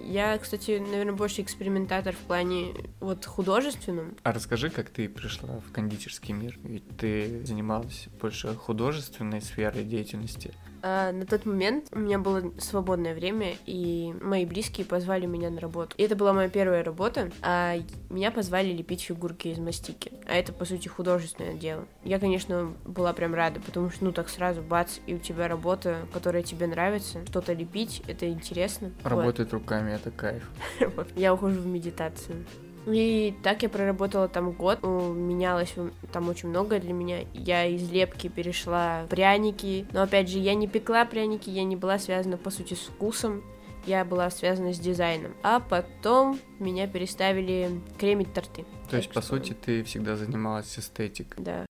Я, 0.02 0.38
кстати, 0.38 0.78
наверное, 0.78 1.12
больше 1.12 1.42
экспериментатор 1.42 2.14
в 2.14 2.18
плане 2.20 2.72
вот 3.00 3.26
художественном. 3.26 4.16
А 4.22 4.32
расскажи, 4.32 4.70
как 4.70 4.88
ты 4.90 5.08
пришла 5.08 5.60
в 5.60 5.72
кондитерский 5.72 6.32
мир? 6.32 6.58
Ведь 6.62 6.84
ты 6.96 7.44
занималась 7.44 8.08
больше 8.20 8.54
художественной 8.54 9.42
сферой 9.42 9.84
деятельности. 9.84 10.54
А, 10.82 11.12
на 11.12 11.26
тот 11.26 11.46
момент 11.46 11.88
у 11.92 11.98
меня 11.98 12.18
было 12.18 12.52
свободное 12.58 13.14
время, 13.14 13.54
и 13.66 14.14
мои 14.20 14.44
близкие 14.44 14.86
позвали 14.86 15.26
меня 15.26 15.50
на 15.50 15.60
работу. 15.60 15.94
И 15.96 16.02
это 16.02 16.16
была 16.16 16.32
моя 16.32 16.48
первая 16.48 16.82
работа, 16.82 17.30
а 17.42 17.76
меня 18.08 18.30
позвали 18.30 18.72
лепить 18.72 19.02
фигурки 19.02 19.48
из 19.48 19.58
мастики. 19.58 20.12
А 20.26 20.34
это, 20.34 20.52
по 20.52 20.64
сути, 20.64 20.88
художественное 20.88 21.54
дело. 21.54 21.86
Я, 22.04 22.18
конечно, 22.18 22.72
была 22.84 23.12
прям 23.12 23.34
рада, 23.34 23.60
потому 23.60 23.90
что, 23.90 24.04
ну, 24.04 24.12
так 24.12 24.28
сразу, 24.28 24.62
бац, 24.62 24.98
и 25.06 25.14
у 25.14 25.18
тебя 25.18 25.48
работа, 25.48 26.06
которая 26.12 26.42
тебе 26.42 26.66
нравится, 26.66 27.24
что-то 27.26 27.52
лепить, 27.52 28.02
это 28.06 28.28
интересно. 28.28 28.92
Работать 29.02 29.52
вот. 29.52 29.60
руками— 29.60 29.92
это 29.94 30.10
кайф. 30.10 30.48
Я 31.16 31.34
ухожу 31.34 31.60
в 31.60 31.66
медитацию. 31.66 32.44
И 32.86 33.34
так 33.42 33.62
я 33.62 33.68
проработала 33.68 34.28
там 34.28 34.52
год, 34.52 34.82
менялось 34.82 35.74
там 36.12 36.28
очень 36.28 36.48
многое 36.48 36.80
для 36.80 36.92
меня. 36.92 37.24
Я 37.34 37.66
из 37.66 37.90
лепки 37.90 38.28
перешла 38.28 39.04
в 39.04 39.08
пряники, 39.08 39.86
но 39.92 40.02
опять 40.02 40.28
же, 40.28 40.38
я 40.38 40.54
не 40.54 40.66
пекла 40.66 41.04
пряники, 41.04 41.50
я 41.50 41.64
не 41.64 41.76
была 41.76 41.98
связана 41.98 42.36
по 42.36 42.50
сути 42.50 42.74
с 42.74 42.80
вкусом, 42.80 43.42
я 43.86 44.04
была 44.04 44.30
связана 44.30 44.72
с 44.72 44.78
дизайном. 44.78 45.32
А 45.42 45.60
потом 45.60 46.38
меня 46.58 46.86
переставили 46.86 47.80
кремить 47.98 48.32
торты. 48.32 48.64
То 48.90 48.96
есть, 48.96 49.12
по 49.12 49.20
сути, 49.20 49.54
ты 49.54 49.84
всегда 49.84 50.16
занималась 50.16 50.78
эстетикой? 50.78 51.42
Да. 51.42 51.66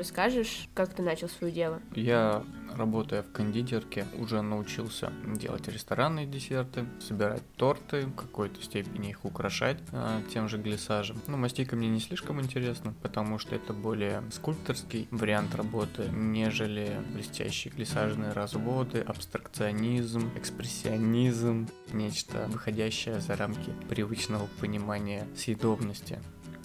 Расскажешь, 0.00 0.66
как 0.72 0.94
ты 0.94 1.02
начал 1.02 1.28
свое 1.28 1.52
дело? 1.52 1.82
Я 1.94 2.42
работая 2.74 3.22
в 3.22 3.30
кондитерке, 3.32 4.06
уже 4.16 4.40
научился 4.40 5.12
делать 5.26 5.68
ресторанные 5.68 6.24
десерты, 6.24 6.86
собирать 7.00 7.42
торты, 7.56 8.06
в 8.06 8.14
какой-то 8.14 8.62
степени 8.62 9.10
их 9.10 9.26
украшать 9.26 9.76
э, 9.92 10.22
тем 10.32 10.48
же 10.48 10.56
глиссажем. 10.56 11.16
Но 11.26 11.32
ну, 11.32 11.36
мастика 11.36 11.76
мне 11.76 11.90
не 11.90 12.00
слишком 12.00 12.40
интересно, 12.40 12.94
потому 13.02 13.38
что 13.38 13.54
это 13.54 13.74
более 13.74 14.22
скульпторский 14.32 15.06
вариант 15.10 15.54
работы, 15.54 16.08
нежели 16.10 16.96
блестящие 17.12 17.70
глиссажные 17.70 18.32
разводы, 18.32 19.00
абстракционизм, 19.00 20.30
экспрессионизм, 20.34 21.68
нечто 21.92 22.46
выходящее 22.48 23.20
за 23.20 23.36
рамки 23.36 23.70
привычного 23.90 24.48
понимания 24.60 25.26
съедобности. 25.36 26.20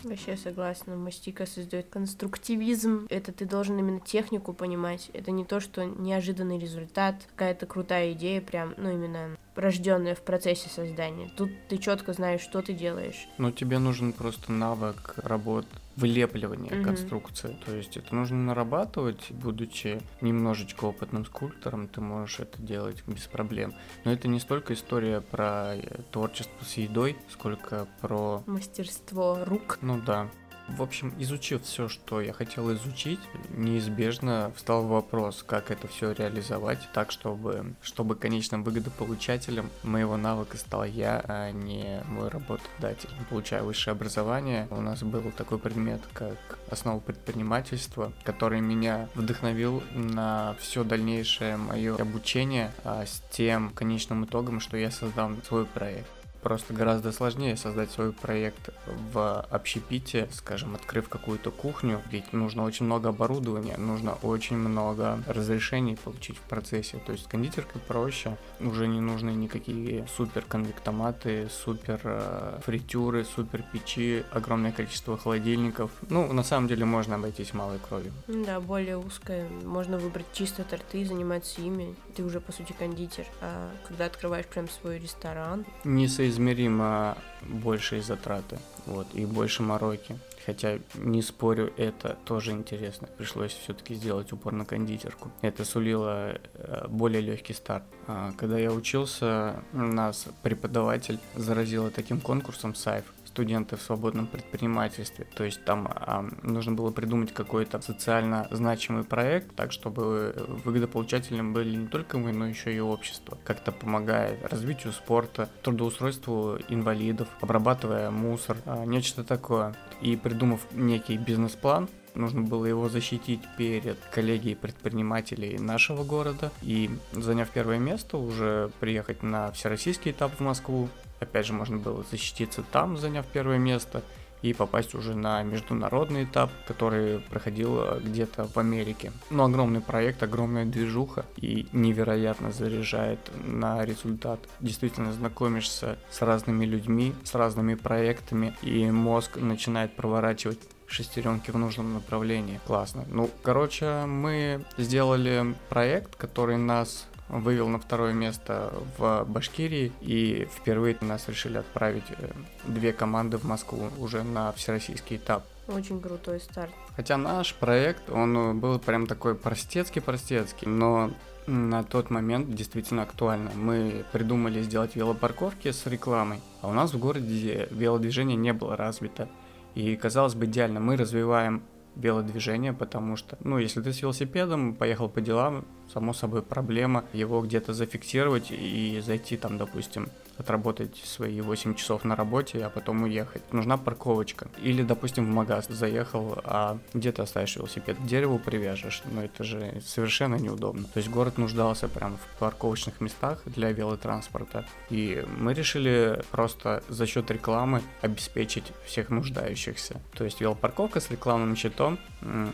Вообще 0.05 0.37
согласна. 0.37 0.95
Мастика 0.95 1.47
создает 1.47 1.89
конструктивизм. 1.89 3.07
Это 3.09 3.31
ты 3.31 3.45
должен 3.45 3.79
именно 3.79 3.99
технику 3.99 4.53
понимать. 4.53 5.09
Это 5.13 5.31
не 5.31 5.45
то, 5.45 5.59
что 5.59 5.83
неожиданный 5.83 6.59
результат, 6.59 7.15
какая-то 7.35 7.65
крутая 7.65 8.11
идея, 8.11 8.39
прям, 8.39 8.75
ну, 8.77 8.91
именно 8.91 9.35
рожденная 9.55 10.13
в 10.13 10.21
процессе 10.21 10.69
создания. 10.69 11.31
Тут 11.35 11.49
ты 11.69 11.79
четко 11.79 12.13
знаешь, 12.13 12.41
что 12.41 12.61
ты 12.61 12.73
делаешь. 12.73 13.27
Ну, 13.39 13.51
тебе 13.51 13.79
нужен 13.79 14.13
просто 14.13 14.51
навык 14.51 15.15
работы 15.17 15.67
вылепливания 15.95 16.71
mm-hmm. 16.71 16.83
конструкции. 16.83 17.57
То 17.65 17.75
есть 17.75 17.97
это 17.97 18.13
нужно 18.13 18.37
нарабатывать, 18.37 19.31
будучи 19.31 20.01
немножечко 20.21 20.85
опытным 20.85 21.25
скульптором, 21.25 21.87
ты 21.87 22.01
можешь 22.01 22.39
это 22.39 22.61
делать 22.61 23.03
без 23.07 23.23
проблем. 23.23 23.73
Но 24.03 24.11
это 24.11 24.27
не 24.27 24.39
столько 24.39 24.73
история 24.73 25.21
про 25.21 25.75
э, 25.75 26.01
творчество 26.11 26.63
с 26.65 26.73
едой, 26.77 27.17
сколько 27.29 27.87
про... 28.01 28.43
Мастерство 28.45 29.39
рук. 29.45 29.79
Ну 29.81 30.01
да. 30.01 30.29
В 30.67 30.81
общем, 30.81 31.13
изучив 31.19 31.63
все, 31.63 31.87
что 31.87 32.21
я 32.21 32.33
хотел 32.33 32.73
изучить, 32.73 33.19
неизбежно 33.49 34.51
встал 34.55 34.85
вопрос, 34.87 35.43
как 35.45 35.69
это 35.69 35.87
все 35.87 36.11
реализовать 36.11 36.79
так, 36.93 37.11
чтобы, 37.11 37.75
чтобы 37.81 38.15
конечным 38.15 38.63
выгодополучателем 38.63 39.69
моего 39.83 40.17
навыка 40.17 40.57
стал 40.57 40.83
я, 40.83 41.23
а 41.27 41.51
не 41.51 42.01
мой 42.07 42.29
работодатель. 42.29 43.09
Получая 43.29 43.61
высшее 43.61 43.91
образование, 43.91 44.67
у 44.71 44.81
нас 44.81 45.03
был 45.03 45.31
такой 45.31 45.59
предмет, 45.59 46.01
как 46.13 46.57
основа 46.69 46.99
предпринимательства, 46.99 48.11
который 48.23 48.59
меня 48.59 49.07
вдохновил 49.13 49.83
на 49.93 50.55
все 50.59 50.83
дальнейшее 50.83 51.57
мое 51.57 51.95
обучение 51.95 52.71
а, 52.83 53.05
с 53.05 53.21
тем 53.31 53.69
конечным 53.69 54.25
итогом, 54.25 54.59
что 54.59 54.77
я 54.77 54.89
создам 54.89 55.41
свой 55.43 55.65
проект 55.65 56.14
просто 56.45 56.75
гораздо 56.75 57.11
сложнее 57.11 57.57
создать 57.57 57.89
свой 57.89 58.11
проект 58.13 58.69
в 59.11 59.41
общепите, 59.49 60.29
скажем, 60.31 60.75
открыв 60.75 61.09
какую-то 61.09 61.49
кухню, 61.49 62.03
ведь 62.11 62.33
нужно 62.33 62.63
очень 62.65 62.85
много 62.85 63.09
оборудования, 63.09 63.75
нужно 63.77 64.13
очень 64.21 64.55
много 64.55 65.17
разрешений 65.25 65.97
получить 65.97 66.37
в 66.37 66.41
процессе. 66.41 66.99
То 67.03 67.13
есть 67.13 67.27
кондитеркой 67.27 67.81
проще, 67.81 68.37
уже 68.59 68.85
не 68.85 69.01
нужны 69.01 69.31
никакие 69.31 70.05
супер 70.15 70.43
конвектоматы, 70.47 71.49
супер 71.49 71.99
э, 72.03 72.59
фритюры, 72.63 73.25
супер 73.25 73.63
печи, 73.73 74.23
огромное 74.29 74.71
количество 74.71 75.17
холодильников. 75.17 75.89
Ну, 76.09 76.31
на 76.31 76.43
самом 76.43 76.67
деле 76.67 76.85
можно 76.85 77.15
обойтись 77.15 77.55
малой 77.55 77.79
кровью. 77.79 78.13
Да, 78.27 78.59
более 78.59 78.99
узкое. 78.99 79.49
Можно 79.63 79.97
выбрать 79.97 80.27
чисто 80.31 80.63
торты 80.63 81.05
заниматься 81.05 81.59
ими. 81.61 81.95
Ты 82.15 82.23
уже, 82.23 82.39
по 82.39 82.51
сути, 82.51 82.75
кондитер. 82.77 83.25
А 83.41 83.71
когда 83.87 84.05
открываешь 84.05 84.45
прям 84.45 84.69
свой 84.69 84.99
ресторан... 84.99 85.65
Не 85.83 86.07
соиз 86.07 86.34
измеримо 86.35 87.17
большие 87.41 88.01
затраты, 88.01 88.57
вот, 88.85 89.07
и 89.13 89.25
больше 89.25 89.63
мороки. 89.63 90.17
Хотя, 90.45 90.77
не 90.93 91.23
спорю, 91.23 91.73
это 91.75 92.17
тоже 92.23 92.51
интересно. 92.51 93.07
Пришлось 93.17 93.51
все-таки 93.51 93.95
сделать 93.95 94.31
упор 94.31 94.53
на 94.53 94.63
кондитерку. 94.63 95.31
Это 95.41 95.65
сулило 95.65 96.37
э, 96.53 96.87
более 96.87 97.21
легкий 97.21 97.53
старт. 97.53 97.83
А, 98.05 98.31
когда 98.37 98.59
я 98.59 98.71
учился, 98.71 99.55
нас 99.73 100.27
преподаватель 100.43 101.17
заразила 101.35 101.89
таким 101.89 102.21
конкурсом 102.21 102.75
САЙФ, 102.75 103.05
студенты 103.35 103.75
в 103.75 103.81
свободном 103.81 104.27
предпринимательстве. 104.27 105.27
То 105.35 105.43
есть 105.43 105.65
там 105.65 105.89
а, 105.93 106.25
нужно 106.41 106.71
было 106.71 106.91
придумать 106.91 107.33
какой-то 107.33 107.81
социально 107.81 108.47
значимый 108.49 109.03
проект, 109.03 109.53
так 109.55 109.73
чтобы 109.73 110.33
выгодополучателем 110.63 111.51
были 111.51 111.75
не 111.75 111.87
только 111.87 112.17
мы, 112.17 112.31
но 112.31 112.47
еще 112.47 112.73
и 112.73 112.79
общество. 112.79 113.37
Как-то 113.43 113.73
помогая 113.73 114.39
развитию 114.49 114.93
спорта, 114.93 115.49
трудоустройству 115.63 116.59
инвалидов, 116.69 117.27
обрабатывая 117.41 118.09
мусор, 118.09 118.55
а, 118.65 118.85
нечто 118.85 119.25
такое. 119.25 119.75
И 119.99 120.15
придумав 120.15 120.61
некий 120.71 121.17
бизнес-план, 121.17 121.89
нужно 122.15 122.39
было 122.39 122.65
его 122.65 122.87
защитить 122.87 123.41
перед 123.57 123.97
коллегией 124.13 124.55
предпринимателей 124.55 125.57
нашего 125.57 126.05
города 126.05 126.53
и, 126.61 126.89
заняв 127.11 127.49
первое 127.49 127.79
место, 127.79 128.17
уже 128.17 128.71
приехать 128.79 129.23
на 129.23 129.51
всероссийский 129.51 130.11
этап 130.11 130.31
в 130.35 130.39
Москву, 130.39 130.87
Опять 131.25 131.47
же, 131.47 131.53
можно 131.53 131.77
было 131.77 132.03
защититься 132.09 132.63
там, 132.71 132.97
заняв 132.97 133.25
первое 133.25 133.57
место, 133.57 134.03
и 134.41 134.53
попасть 134.53 134.93
уже 134.93 135.15
на 135.15 135.41
международный 135.43 136.25
этап, 136.25 136.51
который 136.67 137.19
проходил 137.19 137.79
э, 137.81 137.99
где-то 137.99 138.47
в 138.47 138.57
Америке. 138.57 139.11
Но 139.31 139.45
огромный 139.45 139.81
проект, 139.81 140.21
огромная 140.21 140.65
движуха 140.65 141.25
и 141.37 141.67
невероятно 141.71 142.51
заряжает 142.51 143.19
на 143.43 143.83
результат. 143.83 144.39
Действительно 144.59 145.13
знакомишься 145.13 145.97
с 146.11 146.21
разными 146.21 146.65
людьми, 146.65 147.15
с 147.23 147.33
разными 147.33 147.73
проектами, 147.73 148.55
и 148.61 148.89
мозг 148.91 149.37
начинает 149.37 149.95
проворачивать 149.95 150.59
шестеренки 150.87 151.49
в 151.49 151.57
нужном 151.57 151.95
направлении. 151.95 152.59
Классно. 152.67 153.05
Ну, 153.09 153.31
короче, 153.41 154.05
мы 154.05 154.63
сделали 154.77 155.55
проект, 155.69 156.15
который 156.15 156.57
нас 156.57 157.07
вывел 157.29 157.67
на 157.67 157.79
второе 157.79 158.13
место 158.13 158.73
в 158.97 159.25
Башкирии, 159.27 159.91
и 160.01 160.47
впервые 160.51 160.97
нас 161.01 161.27
решили 161.27 161.57
отправить 161.57 162.05
э, 162.09 162.29
две 162.65 162.93
команды 162.93 163.37
в 163.37 163.43
Москву 163.43 163.89
уже 163.97 164.23
на 164.23 164.51
всероссийский 164.51 165.17
этап. 165.17 165.43
Очень 165.67 165.99
крутой 165.99 166.39
старт. 166.39 166.71
Хотя 166.95 167.17
наш 167.17 167.55
проект, 167.55 168.09
он 168.09 168.59
был 168.59 168.77
прям 168.79 169.07
такой 169.07 169.35
простецкий-простецкий, 169.35 170.67
но 170.67 171.11
на 171.47 171.83
тот 171.83 172.09
момент 172.09 172.53
действительно 172.53 173.03
актуально. 173.03 173.51
Мы 173.55 174.05
придумали 174.11 174.61
сделать 174.61 174.95
велопарковки 174.95 175.71
с 175.71 175.85
рекламой, 175.85 176.39
а 176.61 176.67
у 176.67 176.73
нас 176.73 176.93
в 176.93 176.99
городе 176.99 177.67
велодвижение 177.71 178.37
не 178.37 178.53
было 178.53 178.75
развито. 178.75 179.27
И 179.73 179.95
казалось 179.95 180.35
бы 180.35 180.45
идеально, 180.45 180.79
мы 180.79 180.95
развиваем 180.95 181.63
велодвижение, 181.95 182.73
потому 182.73 183.15
что, 183.15 183.37
ну, 183.41 183.57
если 183.57 183.81
ты 183.81 183.93
с 183.93 184.01
велосипедом 184.01 184.75
поехал 184.75 185.09
по 185.09 185.21
делам, 185.21 185.65
само 185.93 186.13
собой 186.13 186.41
проблема 186.41 187.05
его 187.13 187.41
где-то 187.41 187.73
зафиксировать 187.73 188.51
и 188.51 189.01
зайти 189.05 189.37
там, 189.37 189.57
допустим, 189.57 190.09
отработать 190.37 190.97
свои 190.97 191.41
8 191.41 191.75
часов 191.75 192.03
на 192.03 192.15
работе, 192.15 192.65
а 192.65 192.69
потом 192.69 193.03
уехать. 193.03 193.41
Нужна 193.53 193.77
парковочка. 193.77 194.47
Или, 194.61 194.83
допустим, 194.83 195.25
в 195.25 195.29
магаз 195.29 195.67
заехал, 195.67 196.39
а 196.43 196.77
где 196.93 197.11
ты 197.11 197.21
оставишь 197.21 197.55
велосипед? 197.55 197.97
К 197.97 198.05
дереву 198.05 198.39
привяжешь. 198.39 199.01
Но 199.11 199.23
это 199.23 199.43
же 199.43 199.81
совершенно 199.85 200.35
неудобно. 200.35 200.85
То 200.93 200.97
есть 200.97 201.09
город 201.09 201.37
нуждался 201.37 201.87
прям 201.87 202.17
в 202.17 202.39
парковочных 202.39 203.01
местах 203.01 203.41
для 203.45 203.71
велотранспорта. 203.71 204.65
И 204.89 205.23
мы 205.37 205.53
решили 205.53 206.21
просто 206.31 206.83
за 206.89 207.05
счет 207.05 207.31
рекламы 207.31 207.81
обеспечить 208.01 208.65
всех 208.85 209.09
нуждающихся. 209.09 210.01
То 210.13 210.23
есть 210.25 210.41
велопарковка 210.41 210.99
с 210.99 211.09
рекламным 211.09 211.55
щитом 211.55 211.97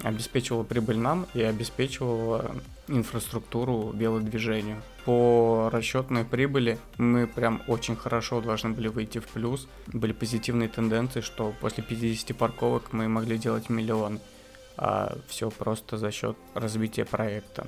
обеспечивала 0.04 0.64
прибыль 0.64 0.98
нам 0.98 1.28
и 1.34 1.42
обеспечивала 1.42 2.52
инфраструктуру 2.88 3.92
велодвижению. 3.94 4.82
По 5.06 5.70
расчетной 5.72 6.26
прибыли 6.26 6.78
мы 6.98 7.28
прям 7.28 7.62
очень 7.68 7.96
хорошо 7.96 8.42
должны 8.42 8.72
были 8.72 8.88
выйти 8.88 9.20
в 9.20 9.28
плюс. 9.28 9.68
Были 9.88 10.14
позитивные 10.14 10.70
тенденции, 10.70 11.22
что 11.22 11.54
после 11.60 11.84
50 11.84 12.38
парковок 12.38 12.94
мы 12.94 13.08
могли 13.08 13.38
делать 13.38 13.70
миллион. 13.70 14.20
А 14.78 15.18
все 15.28 15.50
просто 15.50 15.98
за 15.98 16.12
счет 16.12 16.38
развития 16.54 17.06
проекта. 17.06 17.68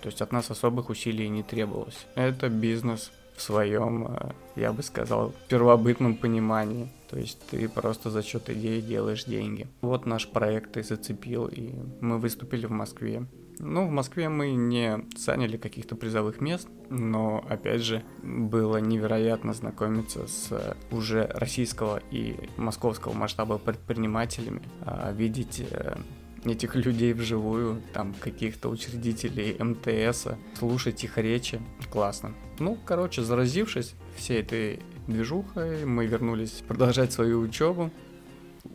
То 0.00 0.08
есть 0.08 0.22
от 0.22 0.32
нас 0.32 0.50
особых 0.50 0.90
усилий 0.90 1.28
не 1.28 1.42
требовалось. 1.42 2.06
Это 2.14 2.48
бизнес 2.48 3.10
в 3.36 3.42
своем, 3.42 4.08
э, 4.08 4.30
я 4.56 4.72
бы 4.72 4.82
сказал, 4.82 5.32
первобытном 5.48 6.16
понимании. 6.16 6.92
То 7.08 7.18
есть 7.18 7.38
ты 7.50 7.68
просто 7.68 8.10
за 8.10 8.22
счет 8.22 8.50
идеи 8.50 8.80
делаешь 8.80 9.24
деньги. 9.24 9.66
Вот 9.80 10.06
наш 10.06 10.28
проект 10.28 10.76
и 10.76 10.82
зацепил, 10.82 11.46
и 11.46 11.72
мы 12.00 12.18
выступили 12.18 12.66
в 12.66 12.70
Москве. 12.70 13.24
Ну, 13.60 13.86
в 13.86 13.90
Москве 13.90 14.28
мы 14.28 14.52
не 14.52 15.04
заняли 15.16 15.56
каких-то 15.56 15.96
призовых 15.96 16.40
мест, 16.40 16.68
но, 16.90 17.44
опять 17.48 17.82
же, 17.82 18.04
было 18.22 18.76
невероятно 18.78 19.52
знакомиться 19.52 20.26
с 20.26 20.76
уже 20.90 21.26
российского 21.34 22.00
и 22.10 22.36
московского 22.56 23.14
масштаба 23.14 23.58
предпринимателями, 23.58 24.62
а, 24.82 25.12
видеть 25.12 25.62
э, 25.70 25.96
этих 26.44 26.74
людей 26.76 27.12
вживую, 27.12 27.82
там 27.92 28.14
каких-то 28.14 28.68
учредителей 28.68 29.56
МТС, 29.58 30.28
слушать 30.58 31.02
их 31.04 31.18
речи, 31.18 31.60
классно. 31.90 32.34
Ну, 32.58 32.78
короче, 32.84 33.22
заразившись 33.22 33.94
всей 34.16 34.40
этой 34.40 34.80
движухой, 35.06 35.84
мы 35.84 36.06
вернулись 36.06 36.62
продолжать 36.66 37.12
свою 37.12 37.40
учебу. 37.40 37.90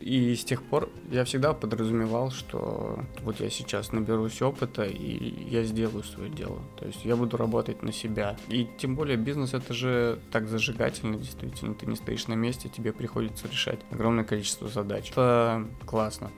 И 0.00 0.34
с 0.34 0.44
тех 0.44 0.62
пор 0.62 0.90
я 1.10 1.24
всегда 1.24 1.52
подразумевал, 1.54 2.30
что 2.30 2.98
вот 3.22 3.40
я 3.40 3.48
сейчас 3.48 3.92
наберусь 3.92 4.42
опыта 4.42 4.84
и 4.84 5.48
я 5.48 5.64
сделаю 5.64 6.04
свое 6.04 6.30
дело. 6.30 6.60
То 6.78 6.86
есть 6.86 7.04
я 7.04 7.16
буду 7.16 7.36
работать 7.36 7.82
на 7.82 7.92
себя. 7.92 8.36
И 8.48 8.68
тем 8.78 8.96
более 8.96 9.16
бизнес 9.16 9.54
это 9.54 9.72
же 9.72 10.18
так 10.30 10.48
зажигательно, 10.48 11.16
действительно. 11.16 11.74
Ты 11.74 11.86
не 11.86 11.96
стоишь 11.96 12.26
на 12.26 12.34
месте, 12.34 12.68
тебе 12.68 12.92
приходится 12.92 13.48
решать 13.48 13.80
огромное 13.90 14.24
количество 14.24 14.68
задач. 14.68 15.10
Это 15.10 15.66
классно. 15.86 16.30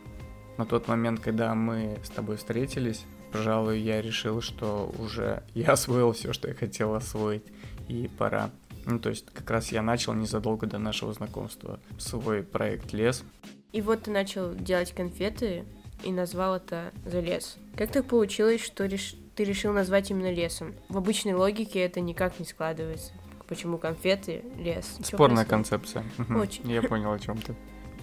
На 0.59 0.65
тот 0.65 0.89
момент, 0.89 1.21
когда 1.21 1.55
мы 1.55 1.99
с 2.03 2.09
тобой 2.09 2.37
встретились, 2.37 3.05
пожалуй, 3.33 3.81
я 3.81 4.01
решил, 4.01 4.41
что 4.41 4.95
уже 4.99 5.43
я 5.55 5.73
освоил 5.73 6.13
все, 6.13 6.33
что 6.33 6.49
я 6.49 6.55
хотел 6.55 6.95
освоить, 6.95 7.45
и 7.89 8.09
пора 8.17 8.51
ну, 8.87 8.99
то 9.01 9.11
есть 9.11 9.27
как 9.33 9.51
раз 9.51 9.73
я 9.73 9.83
начал 9.83 10.15
незадолго 10.15 10.67
до 10.67 10.79
нашего 10.79 11.13
знакомства 11.13 11.81
свой 11.99 12.43
проект 12.43 12.93
«Лес». 12.93 13.25
И 13.73 13.83
вот 13.83 14.05
ты 14.05 14.11
начал 14.11 14.55
делать 14.55 14.93
конфеты 14.93 15.65
и 16.05 16.13
назвал 16.13 16.57
это 16.57 16.93
«За 17.05 17.21
лес». 17.21 17.57
Как 17.77 17.91
так 17.91 18.07
получилось, 18.07 18.63
что 18.63 18.87
реш... 18.87 19.17
ты 19.35 19.45
решил 19.45 19.73
назвать 19.73 20.11
именно 20.11 20.33
лесом? 20.33 20.75
В 20.89 20.97
обычной 20.97 21.35
логике 21.35 21.81
это 21.81 22.01
никак 22.01 22.39
не 22.39 22.47
складывается. 22.47 23.13
Почему 23.49 23.79
конфеты, 23.79 24.43
лес? 24.57 24.97
Спорная 25.03 25.45
концепция. 25.45 26.05
Очень. 26.35 26.71
Я 26.71 26.83
понял, 26.83 27.13
о 27.13 27.19
чем 27.19 27.39
ты. 27.39 27.55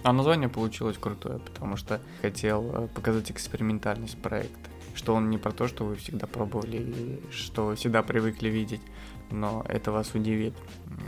А 0.02 0.12
название 0.12 0.50
получилось 0.50 0.98
крутое, 0.98 1.38
потому 1.38 1.76
что 1.76 1.98
хотел 2.20 2.84
э, 2.84 2.88
показать 2.88 3.30
экспериментальность 3.30 4.20
проекта. 4.20 4.70
Что 4.94 5.14
он 5.14 5.30
не 5.30 5.38
про 5.38 5.50
то, 5.50 5.66
что 5.66 5.84
вы 5.84 5.96
всегда 5.96 6.26
пробовали, 6.26 7.20
что 7.30 7.74
всегда 7.74 8.02
привыкли 8.02 8.48
видеть, 8.48 8.82
но 9.30 9.64
это 9.68 9.92
вас 9.92 10.14
удивит. 10.14 10.54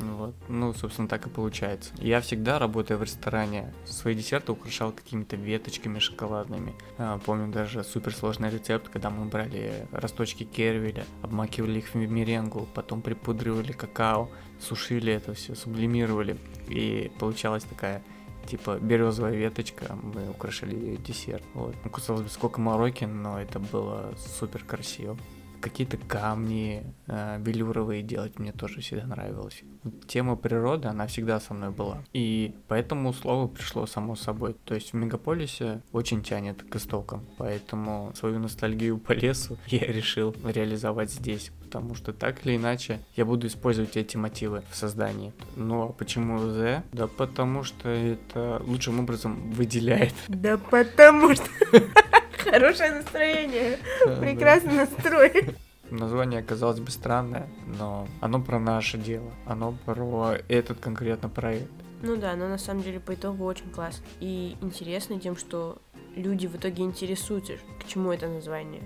Вот. 0.00 0.34
Ну, 0.48 0.72
собственно, 0.74 1.08
так 1.08 1.26
и 1.26 1.30
получается. 1.30 1.92
Я 1.98 2.20
всегда, 2.20 2.58
работая 2.58 2.98
в 2.98 3.02
ресторане, 3.02 3.72
свои 3.84 4.14
десерты 4.14 4.52
украшал 4.52 4.92
какими-то 4.92 5.36
веточками 5.36 5.98
шоколадными. 5.98 6.74
А, 6.98 7.18
помню 7.18 7.52
даже 7.52 7.84
суперсложный 7.84 8.50
рецепт, 8.50 8.88
когда 8.88 9.10
мы 9.10 9.26
брали 9.26 9.86
росточки 9.92 10.44
кервеля, 10.44 11.04
обмакивали 11.22 11.78
их 11.78 11.94
в 11.94 11.96
меренгу, 11.96 12.66
потом 12.74 13.00
припудривали 13.00 13.72
какао, 13.72 14.28
сушили 14.60 15.12
это 15.12 15.34
все, 15.34 15.54
сублимировали. 15.54 16.36
И 16.68 17.10
получалась 17.18 17.64
такая 17.64 18.02
типа 18.46 18.78
березовая 18.80 19.34
веточка, 19.34 19.96
мы 20.02 20.30
украшали 20.30 20.74
ее 20.76 20.96
десерт. 20.96 21.42
Вот. 21.54 21.74
Ну, 21.84 21.90
казалось 21.90 22.22
бы, 22.22 22.28
сколько 22.28 22.60
мороки, 22.60 23.04
но 23.04 23.40
это 23.40 23.58
было 23.58 24.14
супер 24.38 24.62
красиво 24.64 25.16
какие-то 25.60 25.96
камни 25.96 26.84
э, 27.06 27.38
велюровые 27.40 28.02
делать 28.02 28.38
мне 28.38 28.52
тоже 28.52 28.80
всегда 28.80 29.06
нравилось. 29.06 29.62
Тема 30.06 30.36
природы, 30.36 30.88
она 30.88 31.06
всегда 31.06 31.40
со 31.40 31.54
мной 31.54 31.70
была. 31.70 32.02
И 32.12 32.54
поэтому 32.68 33.12
слово 33.12 33.48
пришло 33.48 33.86
само 33.86 34.16
собой. 34.16 34.56
То 34.64 34.74
есть 34.74 34.92
в 34.92 34.96
мегаполисе 34.96 35.82
очень 35.92 36.22
тянет 36.22 36.62
к 36.62 36.76
истокам. 36.76 37.24
Поэтому 37.38 38.12
свою 38.14 38.38
ностальгию 38.38 38.98
по 38.98 39.12
лесу 39.12 39.58
я 39.66 39.80
решил 39.86 40.34
реализовать 40.44 41.12
здесь. 41.12 41.52
Потому 41.62 41.94
что 41.94 42.12
так 42.12 42.46
или 42.46 42.56
иначе 42.56 43.00
я 43.16 43.24
буду 43.24 43.48
использовать 43.48 43.96
эти 43.96 44.16
мотивы 44.16 44.62
в 44.70 44.76
создании. 44.76 45.32
Ну 45.56 45.82
а 45.82 45.92
почему 45.92 46.38
The? 46.38 46.82
Да 46.92 47.08
потому 47.08 47.64
что 47.64 47.88
это 47.88 48.62
лучшим 48.64 49.00
образом 49.00 49.50
выделяет. 49.50 50.14
Да 50.28 50.58
потому 50.58 51.34
что... 51.34 51.44
Хорошее 52.38 52.92
настроение. 52.92 53.78
Прекрасный 54.20 54.74
настрой. 54.74 55.54
Название 55.90 56.42
казалось 56.42 56.80
бы 56.80 56.90
странное, 56.90 57.48
но 57.78 58.08
оно 58.20 58.40
про 58.40 58.58
наше 58.58 58.98
дело. 58.98 59.32
Оно 59.46 59.76
про 59.84 60.36
этот 60.48 60.80
конкретно 60.80 61.28
проект. 61.28 61.70
Ну 62.02 62.16
да, 62.16 62.34
но 62.34 62.48
на 62.48 62.58
самом 62.58 62.82
деле 62.82 63.00
по 63.00 63.14
итогу 63.14 63.44
очень 63.44 63.70
классно. 63.70 64.04
И 64.20 64.56
интересно 64.60 65.18
тем, 65.18 65.36
что 65.36 65.78
люди 66.14 66.46
в 66.46 66.56
итоге 66.56 66.82
интересуются, 66.82 67.54
к 67.80 67.86
чему 67.86 68.12
это 68.12 68.28
название. 68.28 68.82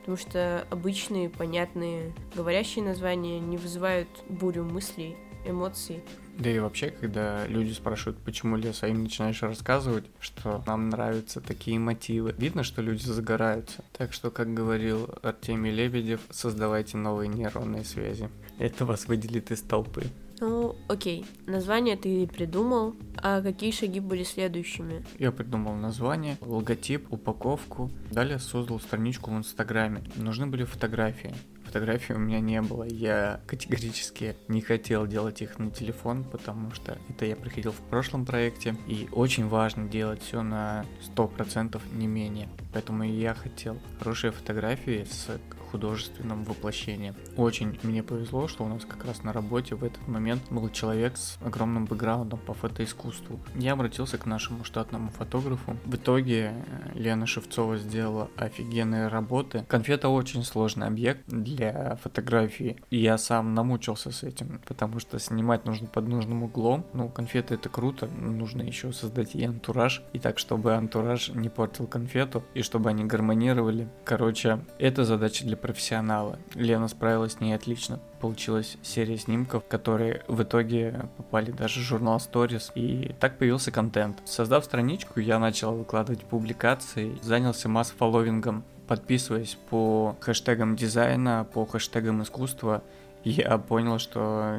Потому 0.00 0.16
что 0.16 0.66
обычные, 0.70 1.28
понятные, 1.28 2.12
говорящие 2.34 2.84
названия 2.84 3.40
не 3.40 3.56
вызывают 3.56 4.08
бурю 4.28 4.64
мыслей, 4.64 5.16
эмоций. 5.44 6.02
Да 6.38 6.50
и 6.50 6.58
вообще, 6.58 6.90
когда 6.90 7.46
люди 7.46 7.72
спрашивают, 7.72 8.18
почему 8.18 8.56
лес, 8.56 8.82
а 8.82 8.88
им 8.88 9.04
начинаешь 9.04 9.42
рассказывать, 9.42 10.04
что 10.20 10.62
нам 10.66 10.88
нравятся 10.88 11.40
такие 11.40 11.78
мотивы, 11.78 12.34
видно, 12.36 12.64
что 12.64 12.82
люди 12.82 13.04
загораются. 13.04 13.84
Так 13.96 14.12
что, 14.12 14.30
как 14.30 14.52
говорил 14.52 15.08
Артемий 15.22 15.72
Лебедев, 15.72 16.20
создавайте 16.30 16.96
новые 16.96 17.28
нейронные 17.28 17.84
связи. 17.84 18.28
Это 18.58 18.84
вас 18.84 19.06
выделит 19.06 19.50
из 19.50 19.62
толпы. 19.62 20.04
Ну, 20.40 20.76
окей. 20.88 21.24
Название 21.46 21.96
ты 21.96 22.26
придумал, 22.26 22.96
а 23.16 23.40
какие 23.40 23.70
шаги 23.70 24.00
были 24.00 24.24
следующими? 24.24 25.04
Я 25.18 25.30
придумал 25.30 25.74
название, 25.74 26.36
логотип, 26.40 27.12
упаковку. 27.12 27.90
Далее 28.10 28.38
создал 28.38 28.80
страничку 28.80 29.30
в 29.30 29.38
Инстаграме. 29.38 30.02
Нужны 30.16 30.46
были 30.46 30.64
фотографии 30.64 31.34
фотографий 31.74 32.12
у 32.14 32.18
меня 32.18 32.38
не 32.38 32.62
было. 32.62 32.84
Я 32.84 33.40
категорически 33.48 34.36
не 34.46 34.60
хотел 34.60 35.08
делать 35.08 35.42
их 35.42 35.58
на 35.58 35.72
телефон, 35.72 36.22
потому 36.22 36.70
что 36.70 36.96
это 37.08 37.26
я 37.26 37.34
приходил 37.34 37.72
в 37.72 37.80
прошлом 37.90 38.24
проекте. 38.24 38.76
И 38.86 39.08
очень 39.10 39.48
важно 39.48 39.88
делать 39.88 40.22
все 40.22 40.42
на 40.42 40.86
100% 41.16 41.80
не 41.92 42.06
менее. 42.06 42.48
Поэтому 42.72 43.02
я 43.02 43.34
хотел 43.34 43.76
хорошие 43.98 44.30
фотографии 44.30 45.04
с 45.10 45.40
художественном 45.74 46.44
воплощении. 46.44 47.14
Очень 47.36 47.76
мне 47.82 48.04
повезло, 48.04 48.46
что 48.46 48.62
у 48.62 48.68
нас 48.68 48.84
как 48.84 49.04
раз 49.04 49.24
на 49.24 49.32
работе 49.32 49.74
в 49.74 49.82
этот 49.82 50.06
момент 50.06 50.40
был 50.50 50.68
человек 50.70 51.16
с 51.16 51.36
огромным 51.44 51.86
бэкграундом 51.86 52.38
по 52.38 52.54
фотоискусству. 52.54 53.40
Я 53.56 53.72
обратился 53.72 54.16
к 54.16 54.24
нашему 54.24 54.62
штатному 54.62 55.10
фотографу. 55.10 55.76
В 55.84 55.96
итоге 55.96 56.54
э, 56.54 56.90
Лена 56.94 57.26
Шевцова 57.26 57.76
сделала 57.76 58.30
офигенные 58.36 59.08
работы. 59.08 59.64
Конфета 59.66 60.10
очень 60.10 60.44
сложный 60.44 60.86
объект 60.86 61.26
для 61.26 61.96
фотографии. 61.96 62.76
Я 62.90 63.18
сам 63.18 63.54
намучился 63.54 64.12
с 64.12 64.22
этим, 64.22 64.60
потому 64.66 65.00
что 65.00 65.18
снимать 65.18 65.64
нужно 65.64 65.88
под 65.88 66.06
нужным 66.06 66.44
углом. 66.44 66.86
Ну, 66.92 67.08
конфеты 67.08 67.54
это 67.54 67.68
круто, 67.68 68.06
нужно 68.06 68.62
еще 68.62 68.92
создать 68.92 69.34
и 69.34 69.44
антураж, 69.44 70.02
и 70.12 70.20
так, 70.20 70.38
чтобы 70.38 70.74
антураж 70.74 71.30
не 71.30 71.48
портил 71.48 71.88
конфету, 71.88 72.44
и 72.54 72.62
чтобы 72.62 72.90
они 72.90 73.04
гармонировали. 73.04 73.88
Короче, 74.04 74.60
это 74.78 75.04
задача 75.04 75.44
для 75.44 75.56
профессионала. 75.64 76.38
Лена 76.54 76.88
справилась 76.88 77.32
с 77.32 77.40
ней 77.40 77.54
отлично 77.54 77.98
получилась 78.20 78.76
серия 78.82 79.16
снимков, 79.16 79.64
которые 79.66 80.24
в 80.28 80.42
итоге 80.42 81.08
попали 81.16 81.50
даже 81.50 81.80
в 81.80 81.82
журнал 81.82 82.18
Stories, 82.18 82.70
и 82.74 83.14
так 83.20 83.38
появился 83.38 83.70
контент. 83.70 84.22
Создав 84.26 84.64
страничку, 84.64 85.20
я 85.20 85.38
начал 85.38 85.74
выкладывать 85.74 86.24
публикации, 86.24 87.18
занялся 87.22 87.68
масс-фолловингом, 87.68 88.64
подписываясь 88.86 89.58
по 89.68 90.16
хэштегам 90.20 90.74
дизайна, 90.74 91.46
по 91.52 91.66
хэштегам 91.66 92.22
искусства, 92.22 92.82
я 93.24 93.56
понял, 93.56 93.98
что, 93.98 94.58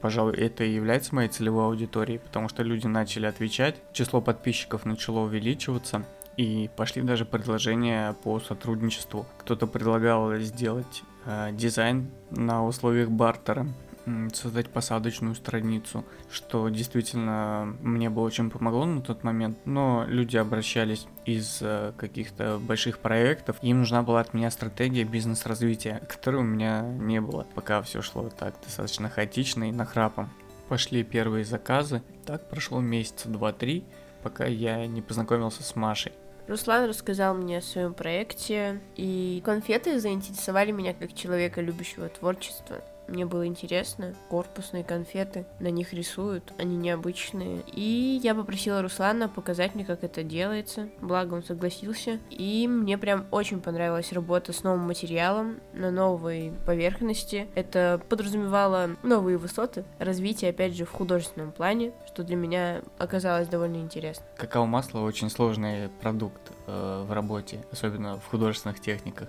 пожалуй, 0.00 0.36
это 0.36 0.64
и 0.64 0.74
является 0.74 1.14
моей 1.14 1.28
целевой 1.28 1.66
аудиторией, 1.66 2.18
потому 2.18 2.48
что 2.48 2.62
люди 2.62 2.86
начали 2.86 3.26
отвечать, 3.26 3.76
число 3.92 4.22
подписчиков 4.22 4.86
начало 4.86 5.20
увеличиваться, 5.20 6.04
и 6.36 6.70
пошли 6.76 7.02
даже 7.02 7.24
предложения 7.24 8.14
по 8.24 8.40
сотрудничеству. 8.40 9.26
Кто-то 9.38 9.66
предлагал 9.66 10.34
сделать 10.36 11.02
Э, 11.26 11.50
дизайн 11.52 12.08
на 12.30 12.64
условиях 12.64 13.10
бартера, 13.10 13.66
создать 14.32 14.70
посадочную 14.70 15.34
страницу, 15.34 16.04
что 16.30 16.68
действительно 16.68 17.76
мне 17.80 18.08
бы 18.08 18.22
очень 18.22 18.50
помогло 18.50 18.84
на 18.84 19.02
тот 19.02 19.24
момент, 19.24 19.58
но 19.64 20.04
люди 20.06 20.36
обращались 20.36 21.08
из 21.24 21.58
э, 21.60 21.92
каких-то 21.96 22.60
больших 22.60 23.00
проектов, 23.00 23.56
им 23.62 23.80
нужна 23.80 24.04
была 24.04 24.20
от 24.20 24.32
меня 24.34 24.52
стратегия 24.52 25.02
бизнес-развития, 25.02 26.00
которой 26.08 26.36
у 26.36 26.44
меня 26.44 26.82
не 26.82 27.20
было, 27.20 27.44
пока 27.56 27.82
все 27.82 28.00
шло 28.02 28.28
так 28.28 28.54
достаточно 28.62 29.08
хаотично 29.08 29.68
и 29.68 29.72
нахрапом. 29.72 30.30
Пошли 30.68 31.02
первые 31.02 31.44
заказы, 31.44 32.02
так 32.24 32.48
прошло 32.48 32.80
месяца 32.80 33.28
два-три, 33.28 33.82
пока 34.22 34.46
я 34.46 34.86
не 34.86 35.02
познакомился 35.02 35.64
с 35.64 35.74
Машей. 35.74 36.12
Руслан 36.48 36.88
рассказал 36.88 37.34
мне 37.34 37.58
о 37.58 37.62
своем 37.62 37.92
проекте, 37.92 38.80
и 38.96 39.42
конфеты 39.44 39.98
заинтересовали 39.98 40.70
меня 40.70 40.94
как 40.94 41.12
человека, 41.12 41.60
любящего 41.60 42.08
творчество. 42.08 42.76
Мне 43.08 43.26
было 43.26 43.46
интересно. 43.46 44.14
Корпусные 44.28 44.84
конфеты, 44.84 45.46
на 45.60 45.68
них 45.68 45.92
рисуют, 45.92 46.52
они 46.58 46.76
необычные. 46.76 47.62
И 47.72 48.20
я 48.22 48.34
попросила 48.34 48.82
Руслана 48.82 49.28
показать 49.28 49.74
мне, 49.74 49.84
как 49.84 50.04
это 50.04 50.22
делается. 50.22 50.88
Благо 51.00 51.34
он 51.34 51.42
согласился. 51.42 52.18
И 52.30 52.66
мне 52.68 52.98
прям 52.98 53.26
очень 53.30 53.60
понравилась 53.60 54.12
работа 54.12 54.52
с 54.52 54.62
новым 54.62 54.80
материалом 54.80 55.60
на 55.72 55.90
новой 55.90 56.52
поверхности. 56.66 57.48
Это 57.54 58.00
подразумевало 58.08 58.90
новые 59.02 59.38
высоты, 59.38 59.84
развитие, 59.98 60.50
опять 60.50 60.74
же, 60.74 60.84
в 60.84 60.90
художественном 60.90 61.52
плане, 61.52 61.92
что 62.06 62.22
для 62.22 62.36
меня 62.36 62.82
оказалось 62.98 63.48
довольно 63.48 63.76
интересно. 63.76 64.24
Какао-масло 64.36 65.00
очень 65.00 65.30
сложный 65.30 65.88
продукт 66.00 66.52
в 66.66 67.12
работе, 67.12 67.64
особенно 67.70 68.18
в 68.18 68.26
художественных 68.26 68.80
техниках 68.80 69.28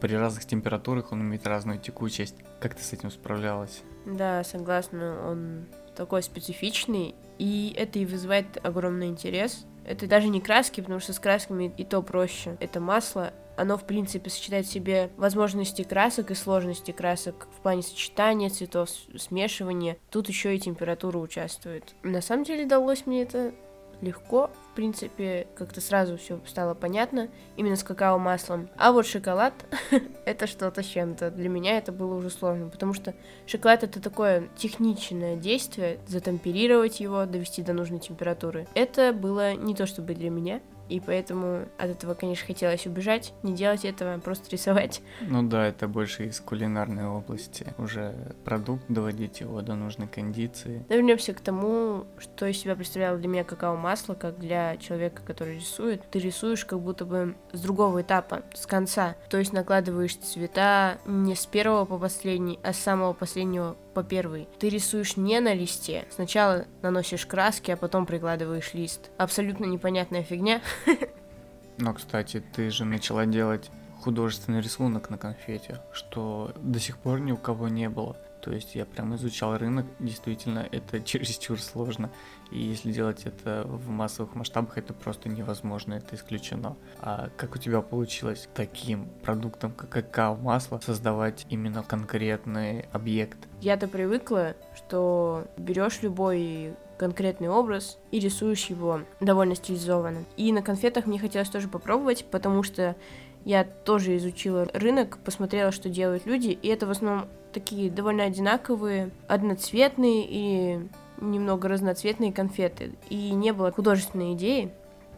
при 0.00 0.14
разных 0.14 0.44
температурах 0.44 1.12
он 1.12 1.22
имеет 1.22 1.46
разную 1.46 1.78
текучесть. 1.78 2.36
Как 2.60 2.74
ты 2.74 2.82
с 2.82 2.92
этим 2.92 3.10
справлялась? 3.10 3.82
Да, 4.06 4.44
согласна, 4.44 5.28
он 5.28 5.66
такой 5.96 6.22
специфичный, 6.22 7.14
и 7.38 7.74
это 7.76 7.98
и 7.98 8.06
вызывает 8.06 8.64
огромный 8.64 9.08
интерес. 9.08 9.66
Это 9.84 10.06
даже 10.06 10.28
не 10.28 10.40
краски, 10.40 10.80
потому 10.80 11.00
что 11.00 11.12
с 11.12 11.18
красками 11.18 11.72
и 11.76 11.84
то 11.84 12.02
проще. 12.02 12.56
Это 12.60 12.78
масло, 12.78 13.32
оно, 13.56 13.76
в 13.76 13.84
принципе, 13.84 14.30
сочетает 14.30 14.66
в 14.66 14.70
себе 14.70 15.10
возможности 15.16 15.82
красок 15.82 16.30
и 16.30 16.34
сложности 16.34 16.92
красок 16.92 17.48
в 17.56 17.60
плане 17.62 17.82
сочетания 17.82 18.50
цветов, 18.50 18.90
смешивания. 19.16 19.96
Тут 20.10 20.28
еще 20.28 20.54
и 20.54 20.60
температура 20.60 21.18
участвует. 21.18 21.94
На 22.02 22.20
самом 22.20 22.44
деле 22.44 22.66
далось 22.66 23.06
мне 23.06 23.22
это 23.22 23.52
легко, 24.00 24.50
в 24.72 24.74
принципе, 24.76 25.46
как-то 25.56 25.80
сразу 25.80 26.16
все 26.16 26.40
стало 26.46 26.74
понятно, 26.74 27.28
именно 27.56 27.76
с 27.76 27.82
какао-маслом. 27.82 28.68
А 28.76 28.92
вот 28.92 29.06
шоколад— 29.06 29.54
это 30.24 30.46
что-то 30.46 30.82
с 30.82 30.86
чем-то. 30.86 31.30
Для 31.30 31.48
меня 31.48 31.78
это 31.78 31.92
было 31.92 32.14
уже 32.14 32.30
сложно, 32.30 32.68
потому 32.68 32.94
что 32.94 33.14
шоколад— 33.46 33.82
это 33.84 34.00
такое 34.00 34.48
техничное 34.56 35.36
действие, 35.36 35.98
затемперировать 36.06 37.00
его, 37.00 37.26
довести 37.26 37.62
до 37.62 37.72
нужной 37.72 37.98
температуры. 37.98 38.66
Это 38.74 39.12
было 39.12 39.54
не 39.54 39.74
то 39.74 39.86
чтобы 39.86 40.14
для 40.14 40.30
меня, 40.30 40.60
и 40.88 41.00
поэтому 41.00 41.66
от 41.78 41.90
этого, 41.90 42.14
конечно, 42.14 42.46
хотелось 42.46 42.86
убежать, 42.86 43.32
не 43.42 43.54
делать 43.54 43.84
этого, 43.84 44.14
а 44.14 44.18
просто 44.18 44.50
рисовать. 44.50 45.02
Ну 45.20 45.42
да, 45.42 45.66
это 45.66 45.88
больше 45.88 46.26
из 46.26 46.40
кулинарной 46.40 47.06
области. 47.06 47.66
Уже 47.78 48.14
продукт, 48.44 48.84
доводить 48.88 49.40
его 49.40 49.60
до 49.62 49.74
нужной 49.74 50.08
кондиции. 50.08 50.84
Вернемся 50.88 51.34
к 51.34 51.40
тому, 51.40 52.06
что 52.18 52.46
из 52.46 52.58
себя 52.58 52.74
представляло 52.74 53.18
для 53.18 53.28
меня 53.28 53.44
какао-масло, 53.44 54.14
как 54.14 54.38
для 54.38 54.76
человека, 54.78 55.22
который 55.24 55.56
рисует. 55.56 56.02
Ты 56.10 56.18
рисуешь 56.18 56.64
как 56.64 56.80
будто 56.80 57.04
бы 57.04 57.36
с 57.52 57.60
другого 57.60 58.02
этапа, 58.02 58.42
с 58.54 58.66
конца. 58.66 59.16
То 59.28 59.38
есть 59.38 59.52
накладываешь 59.52 60.16
цвета 60.16 60.98
не 61.06 61.34
с 61.34 61.46
первого 61.46 61.84
по 61.84 61.98
последний, 61.98 62.58
а 62.62 62.72
с 62.72 62.78
самого 62.78 63.12
последнего 63.12 63.76
по 63.94 64.02
первой. 64.02 64.48
Ты 64.58 64.68
рисуешь 64.68 65.16
не 65.16 65.40
на 65.40 65.54
листе. 65.54 66.06
Сначала 66.10 66.66
наносишь 66.82 67.26
краски, 67.26 67.70
а 67.70 67.76
потом 67.76 68.06
прикладываешь 68.06 68.74
лист. 68.74 69.10
Абсолютно 69.16 69.64
непонятная 69.64 70.22
фигня. 70.22 70.60
Но, 71.78 71.94
кстати, 71.94 72.42
ты 72.54 72.70
же 72.70 72.84
начала 72.84 73.26
делать 73.26 73.70
художественный 74.00 74.60
рисунок 74.60 75.10
на 75.10 75.18
конфете, 75.18 75.80
что 75.92 76.52
до 76.56 76.78
сих 76.78 76.98
пор 76.98 77.20
ни 77.20 77.32
у 77.32 77.36
кого 77.36 77.68
не 77.68 77.88
было. 77.88 78.16
То 78.40 78.52
есть 78.52 78.74
я 78.74 78.84
прям 78.86 79.14
изучал 79.16 79.56
рынок, 79.56 79.86
действительно, 79.98 80.66
это 80.70 81.00
чересчур 81.04 81.60
сложно. 81.60 82.10
И 82.50 82.58
если 82.58 82.92
делать 82.92 83.26
это 83.26 83.62
в 83.66 83.90
массовых 83.90 84.34
масштабах, 84.34 84.78
это 84.78 84.94
просто 84.94 85.28
невозможно, 85.28 85.94
это 85.94 86.16
исключено. 86.16 86.76
А 87.00 87.28
как 87.36 87.56
у 87.56 87.58
тебя 87.58 87.82
получилось 87.82 88.48
таким 88.54 89.08
продуктом, 89.22 89.72
как 89.72 89.90
какао-масло, 89.90 90.80
создавать 90.82 91.46
именно 91.50 91.82
конкретный 91.82 92.86
объект? 92.92 93.38
Я-то 93.60 93.88
привыкла, 93.88 94.54
что 94.74 95.46
берешь 95.56 96.02
любой 96.02 96.74
конкретный 96.98 97.48
образ 97.48 97.98
и 98.10 98.18
рисуешь 98.18 98.66
его 98.66 99.00
довольно 99.20 99.54
стилизованно. 99.54 100.24
И 100.36 100.52
на 100.52 100.62
конфетах 100.62 101.06
мне 101.06 101.18
хотелось 101.18 101.48
тоже 101.48 101.68
попробовать, 101.68 102.26
потому 102.30 102.62
что 102.62 102.96
я 103.44 103.64
тоже 103.64 104.16
изучила 104.16 104.66
рынок, 104.72 105.18
посмотрела, 105.24 105.72
что 105.72 105.88
делают 105.88 106.26
люди, 106.26 106.50
и 106.50 106.68
это 106.68 106.86
в 106.86 106.90
основном 106.90 107.26
такие 107.52 107.90
довольно 107.90 108.24
одинаковые, 108.24 109.10
одноцветные 109.26 110.26
и 110.28 110.80
немного 111.20 111.68
разноцветные 111.68 112.32
конфеты. 112.32 112.92
И 113.10 113.30
не 113.30 113.52
было 113.52 113.72
художественной 113.72 114.34
идеи. 114.34 114.70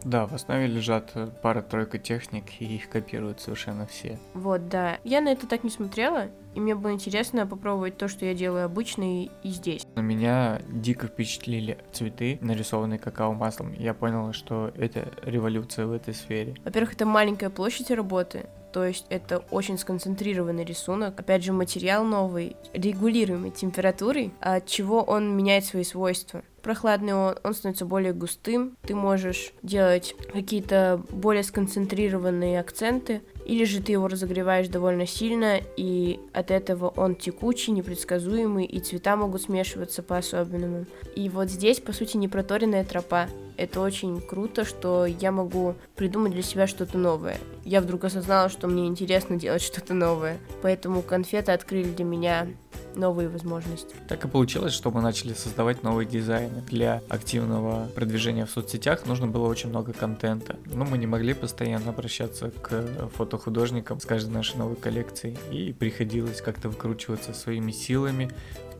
Да, 0.04 0.26
в 0.26 0.32
основе 0.32 0.66
лежат 0.66 1.12
пара-тройка 1.42 1.98
техник, 1.98 2.44
и 2.60 2.76
их 2.76 2.88
копируют 2.88 3.40
совершенно 3.40 3.86
все. 3.86 4.18
Вот, 4.34 4.68
да. 4.68 4.98
Я 5.04 5.20
на 5.20 5.30
это 5.30 5.46
так 5.46 5.64
не 5.64 5.70
смотрела, 5.70 6.28
и 6.54 6.60
мне 6.60 6.74
было 6.74 6.92
интересно 6.92 7.46
попробовать 7.46 7.96
то, 7.96 8.08
что 8.08 8.24
я 8.24 8.34
делаю 8.34 8.64
обычно 8.64 9.24
и, 9.24 9.30
и 9.42 9.50
здесь. 9.50 9.86
На 9.94 10.00
меня 10.00 10.60
дико 10.68 11.06
впечатлили 11.06 11.78
цветы, 11.92 12.38
нарисованные 12.40 12.98
какао-маслом. 12.98 13.72
Я 13.74 13.94
понял, 13.94 14.32
что 14.32 14.72
это 14.76 15.08
революция 15.22 15.86
в 15.86 15.92
этой 15.92 16.14
сфере. 16.14 16.54
Во-первых, 16.64 16.94
это 16.94 17.06
маленькая 17.06 17.50
площадь 17.50 17.90
работы, 17.90 18.46
то 18.72 18.84
есть 18.84 19.06
это 19.10 19.38
очень 19.50 19.78
сконцентрированный 19.78 20.64
рисунок. 20.64 21.18
Опять 21.18 21.44
же, 21.44 21.52
материал 21.52 22.04
новый, 22.04 22.56
регулируемый 22.72 23.50
температурой, 23.50 24.32
от 24.40 24.66
чего 24.66 25.02
он 25.02 25.36
меняет 25.36 25.64
свои 25.64 25.84
свойства. 25.84 26.42
Прохладный 26.62 27.14
он, 27.14 27.36
он 27.42 27.54
становится 27.54 27.86
более 27.86 28.12
густым, 28.12 28.76
ты 28.82 28.94
можешь 28.94 29.52
делать 29.62 30.14
какие-то 30.32 31.02
более 31.10 31.42
сконцентрированные 31.42 32.60
акценты, 32.60 33.22
или 33.46 33.64
же 33.64 33.82
ты 33.82 33.92
его 33.92 34.06
разогреваешь 34.06 34.68
довольно 34.68 35.06
сильно, 35.06 35.60
и 35.76 36.20
от 36.32 36.50
этого 36.50 36.88
он 36.88 37.14
текучий, 37.14 37.72
непредсказуемый, 37.72 38.64
и 38.64 38.80
цвета 38.80 39.16
могут 39.16 39.42
смешиваться 39.42 40.02
по-особенному. 40.02 40.86
И 41.16 41.28
вот 41.28 41.48
здесь, 41.48 41.80
по 41.80 41.92
сути, 41.92 42.16
непроторенная 42.16 42.84
тропа. 42.84 43.28
Это 43.56 43.80
очень 43.80 44.20
круто, 44.20 44.64
что 44.64 45.04
я 45.04 45.32
могу 45.32 45.74
придумать 45.94 46.32
для 46.32 46.42
себя 46.42 46.66
что-то 46.66 46.96
новое. 46.96 47.38
Я 47.64 47.80
вдруг 47.80 48.04
осознала, 48.04 48.48
что 48.48 48.68
мне 48.68 48.86
интересно 48.86 49.36
делать 49.36 49.62
что-то 49.62 49.92
новое. 49.92 50.38
Поэтому 50.62 51.02
конфеты 51.02 51.52
открыли 51.52 51.90
для 51.90 52.04
меня 52.04 52.46
новые 52.94 53.28
возможности. 53.28 53.94
Так 54.08 54.24
и 54.24 54.28
получилось, 54.28 54.72
что 54.72 54.90
мы 54.90 55.00
начали 55.00 55.32
создавать 55.32 55.82
новые 55.82 56.06
дизайны. 56.06 56.62
Для 56.68 57.02
активного 57.08 57.86
продвижения 57.94 58.46
в 58.46 58.50
соцсетях 58.50 59.06
нужно 59.06 59.26
было 59.26 59.48
очень 59.48 59.68
много 59.68 59.92
контента. 59.92 60.56
Но 60.66 60.84
мы 60.84 60.98
не 60.98 61.06
могли 61.06 61.34
постоянно 61.34 61.90
обращаться 61.90 62.50
к 62.50 62.84
фотохудожникам 63.14 64.00
с 64.00 64.06
каждой 64.06 64.30
нашей 64.30 64.56
новой 64.56 64.76
коллекцией. 64.76 65.38
И 65.50 65.72
приходилось 65.72 66.40
как-то 66.40 66.68
выкручиваться 66.68 67.32
своими 67.32 67.72
силами, 67.72 68.30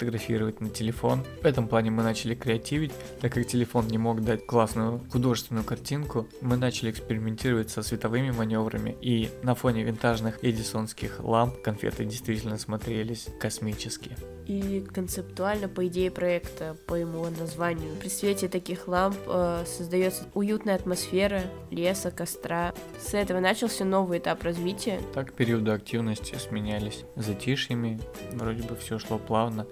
фотографировать 0.01 0.61
на 0.61 0.71
телефон. 0.71 1.25
В 1.43 1.45
этом 1.45 1.69
плане 1.69 1.91
мы 1.91 2.03
начали 2.03 2.35
креативить, 2.35 2.93
так 3.21 3.35
как 3.35 3.47
телефон 3.47 3.87
не 3.89 3.99
мог 3.99 4.23
дать 4.25 4.47
классную 4.47 5.03
художественную 5.11 5.65
картинку. 5.65 6.27
Мы 6.41 6.57
начали 6.57 6.91
экспериментировать 6.91 7.71
со 7.71 7.83
световыми 7.83 8.31
маневрами, 8.31 8.97
и 9.03 9.29
на 9.43 9.55
фоне 9.55 9.85
винтажных 9.85 10.43
эдисонских 10.43 11.21
ламп 11.23 11.61
конфеты 11.61 12.07
действительно 12.07 12.57
смотрелись 12.57 13.29
космически. 13.39 14.17
И 14.47 14.85
концептуально, 14.93 15.69
по 15.69 15.87
идее 15.87 16.11
проекта, 16.11 16.77
по 16.87 16.95
его 16.95 17.29
названию, 17.39 17.95
при 18.01 18.09
свете 18.09 18.49
таких 18.49 18.89
ламп 18.89 19.17
э, 19.27 19.65
создается 19.67 20.25
уютная 20.35 20.77
атмосфера 20.77 21.43
леса, 21.71 22.11
костра. 22.11 22.73
С 22.99 23.15
этого 23.15 23.39
начался 23.39 23.85
новый 23.85 24.19
этап 24.19 24.43
развития. 24.43 25.01
Так 25.15 25.35
периоды 25.35 25.71
активности 25.71 26.35
сменялись 26.37 27.05
затишьями, 27.17 28.01
вроде 28.33 28.63
бы 28.63 28.75
все 28.77 28.99
шло 28.99 29.19
плавно. 29.19 29.67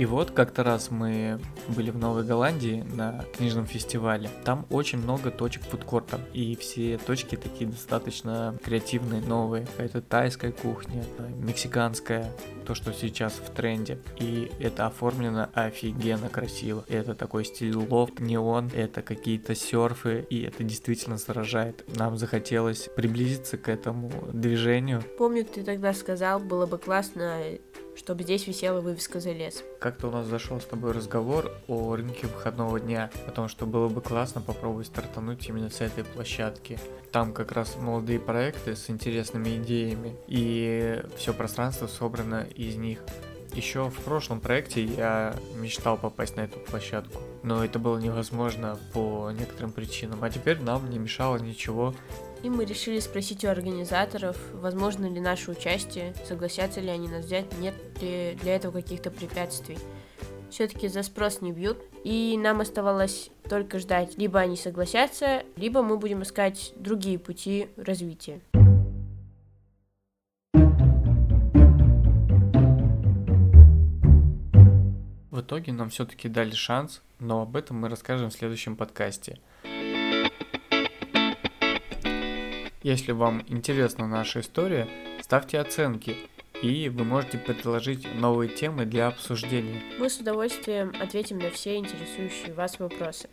И 0.00 0.06
вот 0.06 0.30
как-то 0.30 0.64
раз 0.64 0.90
мы 0.90 1.38
были 1.68 1.90
в 1.90 1.98
Новой 1.98 2.24
Голландии 2.24 2.82
на 2.94 3.22
книжном 3.36 3.66
фестивале. 3.66 4.30
Там 4.46 4.64
очень 4.70 4.96
много 4.96 5.30
точек 5.30 5.62
фудкорта. 5.64 6.18
И 6.32 6.56
все 6.56 6.96
точки 6.96 7.36
такие 7.36 7.68
достаточно 7.68 8.56
креативные, 8.64 9.20
новые. 9.20 9.66
Какая-то 9.66 10.00
тайская 10.00 10.52
кухня, 10.52 11.04
мексиканская, 11.36 12.32
то, 12.66 12.74
что 12.74 12.94
сейчас 12.94 13.34
в 13.34 13.50
тренде. 13.50 13.98
И 14.18 14.50
это 14.58 14.86
оформлено 14.86 15.50
офигенно 15.52 16.30
красиво. 16.30 16.82
Это 16.88 17.14
такой 17.14 17.44
стиль 17.44 17.76
лофт, 17.76 18.20
неон, 18.20 18.70
это 18.74 19.02
какие-то 19.02 19.54
серфы, 19.54 20.26
и 20.30 20.44
это 20.44 20.64
действительно 20.64 21.18
сражает. 21.18 21.84
Нам 21.98 22.16
захотелось 22.16 22.88
приблизиться 22.96 23.58
к 23.58 23.68
этому 23.68 24.10
движению. 24.32 25.02
Помню, 25.18 25.44
ты 25.44 25.62
тогда 25.62 25.92
сказал, 25.92 26.40
было 26.40 26.64
бы 26.64 26.78
классно 26.78 27.42
чтобы 28.00 28.22
здесь 28.22 28.46
висела 28.46 28.80
вывеска 28.80 29.20
«За 29.20 29.30
лес». 29.30 29.62
Как-то 29.78 30.08
у 30.08 30.10
нас 30.10 30.26
зашел 30.26 30.58
с 30.58 30.64
тобой 30.64 30.92
разговор 30.92 31.52
о 31.68 31.94
рынке 31.94 32.28
выходного 32.28 32.80
дня, 32.80 33.10
о 33.26 33.30
том, 33.30 33.46
что 33.46 33.66
было 33.66 33.90
бы 33.90 34.00
классно 34.00 34.40
попробовать 34.40 34.86
стартануть 34.86 35.46
именно 35.46 35.68
с 35.68 35.82
этой 35.82 36.02
площадки. 36.04 36.78
Там 37.12 37.34
как 37.34 37.52
раз 37.52 37.76
молодые 37.76 38.18
проекты 38.18 38.74
с 38.74 38.88
интересными 38.88 39.58
идеями, 39.58 40.16
и 40.28 41.02
все 41.18 41.34
пространство 41.34 41.88
собрано 41.88 42.46
из 42.54 42.76
них. 42.76 43.00
Еще 43.54 43.90
в 43.90 43.98
прошлом 44.04 44.40
проекте 44.40 44.84
я 44.84 45.34
мечтал 45.56 45.96
попасть 45.96 46.36
на 46.36 46.42
эту 46.42 46.58
площадку, 46.58 47.20
но 47.42 47.64
это 47.64 47.78
было 47.78 47.98
невозможно 47.98 48.78
по 48.92 49.30
некоторым 49.32 49.72
причинам, 49.72 50.22
а 50.22 50.30
теперь 50.30 50.60
нам 50.60 50.88
не 50.88 50.98
мешало 50.98 51.36
ничего 51.38 51.94
и 52.42 52.48
мы 52.48 52.64
решили 52.64 53.00
спросить 53.00 53.44
у 53.44 53.48
организаторов, 53.48 54.36
возможно 54.54 55.06
ли 55.06 55.20
наше 55.20 55.50
участие, 55.50 56.14
согласятся 56.26 56.80
ли 56.80 56.88
они 56.88 57.08
нас 57.08 57.26
взять, 57.26 57.46
нет 57.58 57.74
ли 58.00 58.36
для 58.40 58.56
этого 58.56 58.72
каких-то 58.72 59.10
препятствий. 59.10 59.78
Все-таки 60.50 60.88
за 60.88 61.02
спрос 61.02 61.42
не 61.42 61.52
бьют, 61.52 61.78
и 62.02 62.36
нам 62.36 62.60
оставалось 62.60 63.30
только 63.48 63.78
ждать, 63.78 64.18
либо 64.18 64.40
они 64.40 64.56
согласятся, 64.56 65.44
либо 65.56 65.82
мы 65.82 65.96
будем 65.96 66.22
искать 66.22 66.72
другие 66.76 67.18
пути 67.18 67.68
развития. 67.76 68.40
В 75.40 75.42
итоге 75.42 75.72
нам 75.72 75.88
все-таки 75.88 76.28
дали 76.28 76.50
шанс, 76.50 77.00
но 77.18 77.40
об 77.40 77.56
этом 77.56 77.78
мы 77.78 77.88
расскажем 77.88 78.28
в 78.28 78.34
следующем 78.34 78.76
подкасте. 78.76 79.38
Если 82.82 83.12
вам 83.12 83.42
интересна 83.48 84.06
наша 84.06 84.40
история, 84.40 84.86
ставьте 85.22 85.58
оценки, 85.58 86.14
и 86.60 86.90
вы 86.90 87.04
можете 87.04 87.38
предложить 87.38 88.06
новые 88.16 88.50
темы 88.50 88.84
для 88.84 89.06
обсуждения. 89.06 89.80
Мы 89.98 90.10
с 90.10 90.18
удовольствием 90.18 90.92
ответим 91.00 91.38
на 91.38 91.48
все 91.48 91.76
интересующие 91.76 92.52
вас 92.52 92.78
вопросы. 92.78 93.30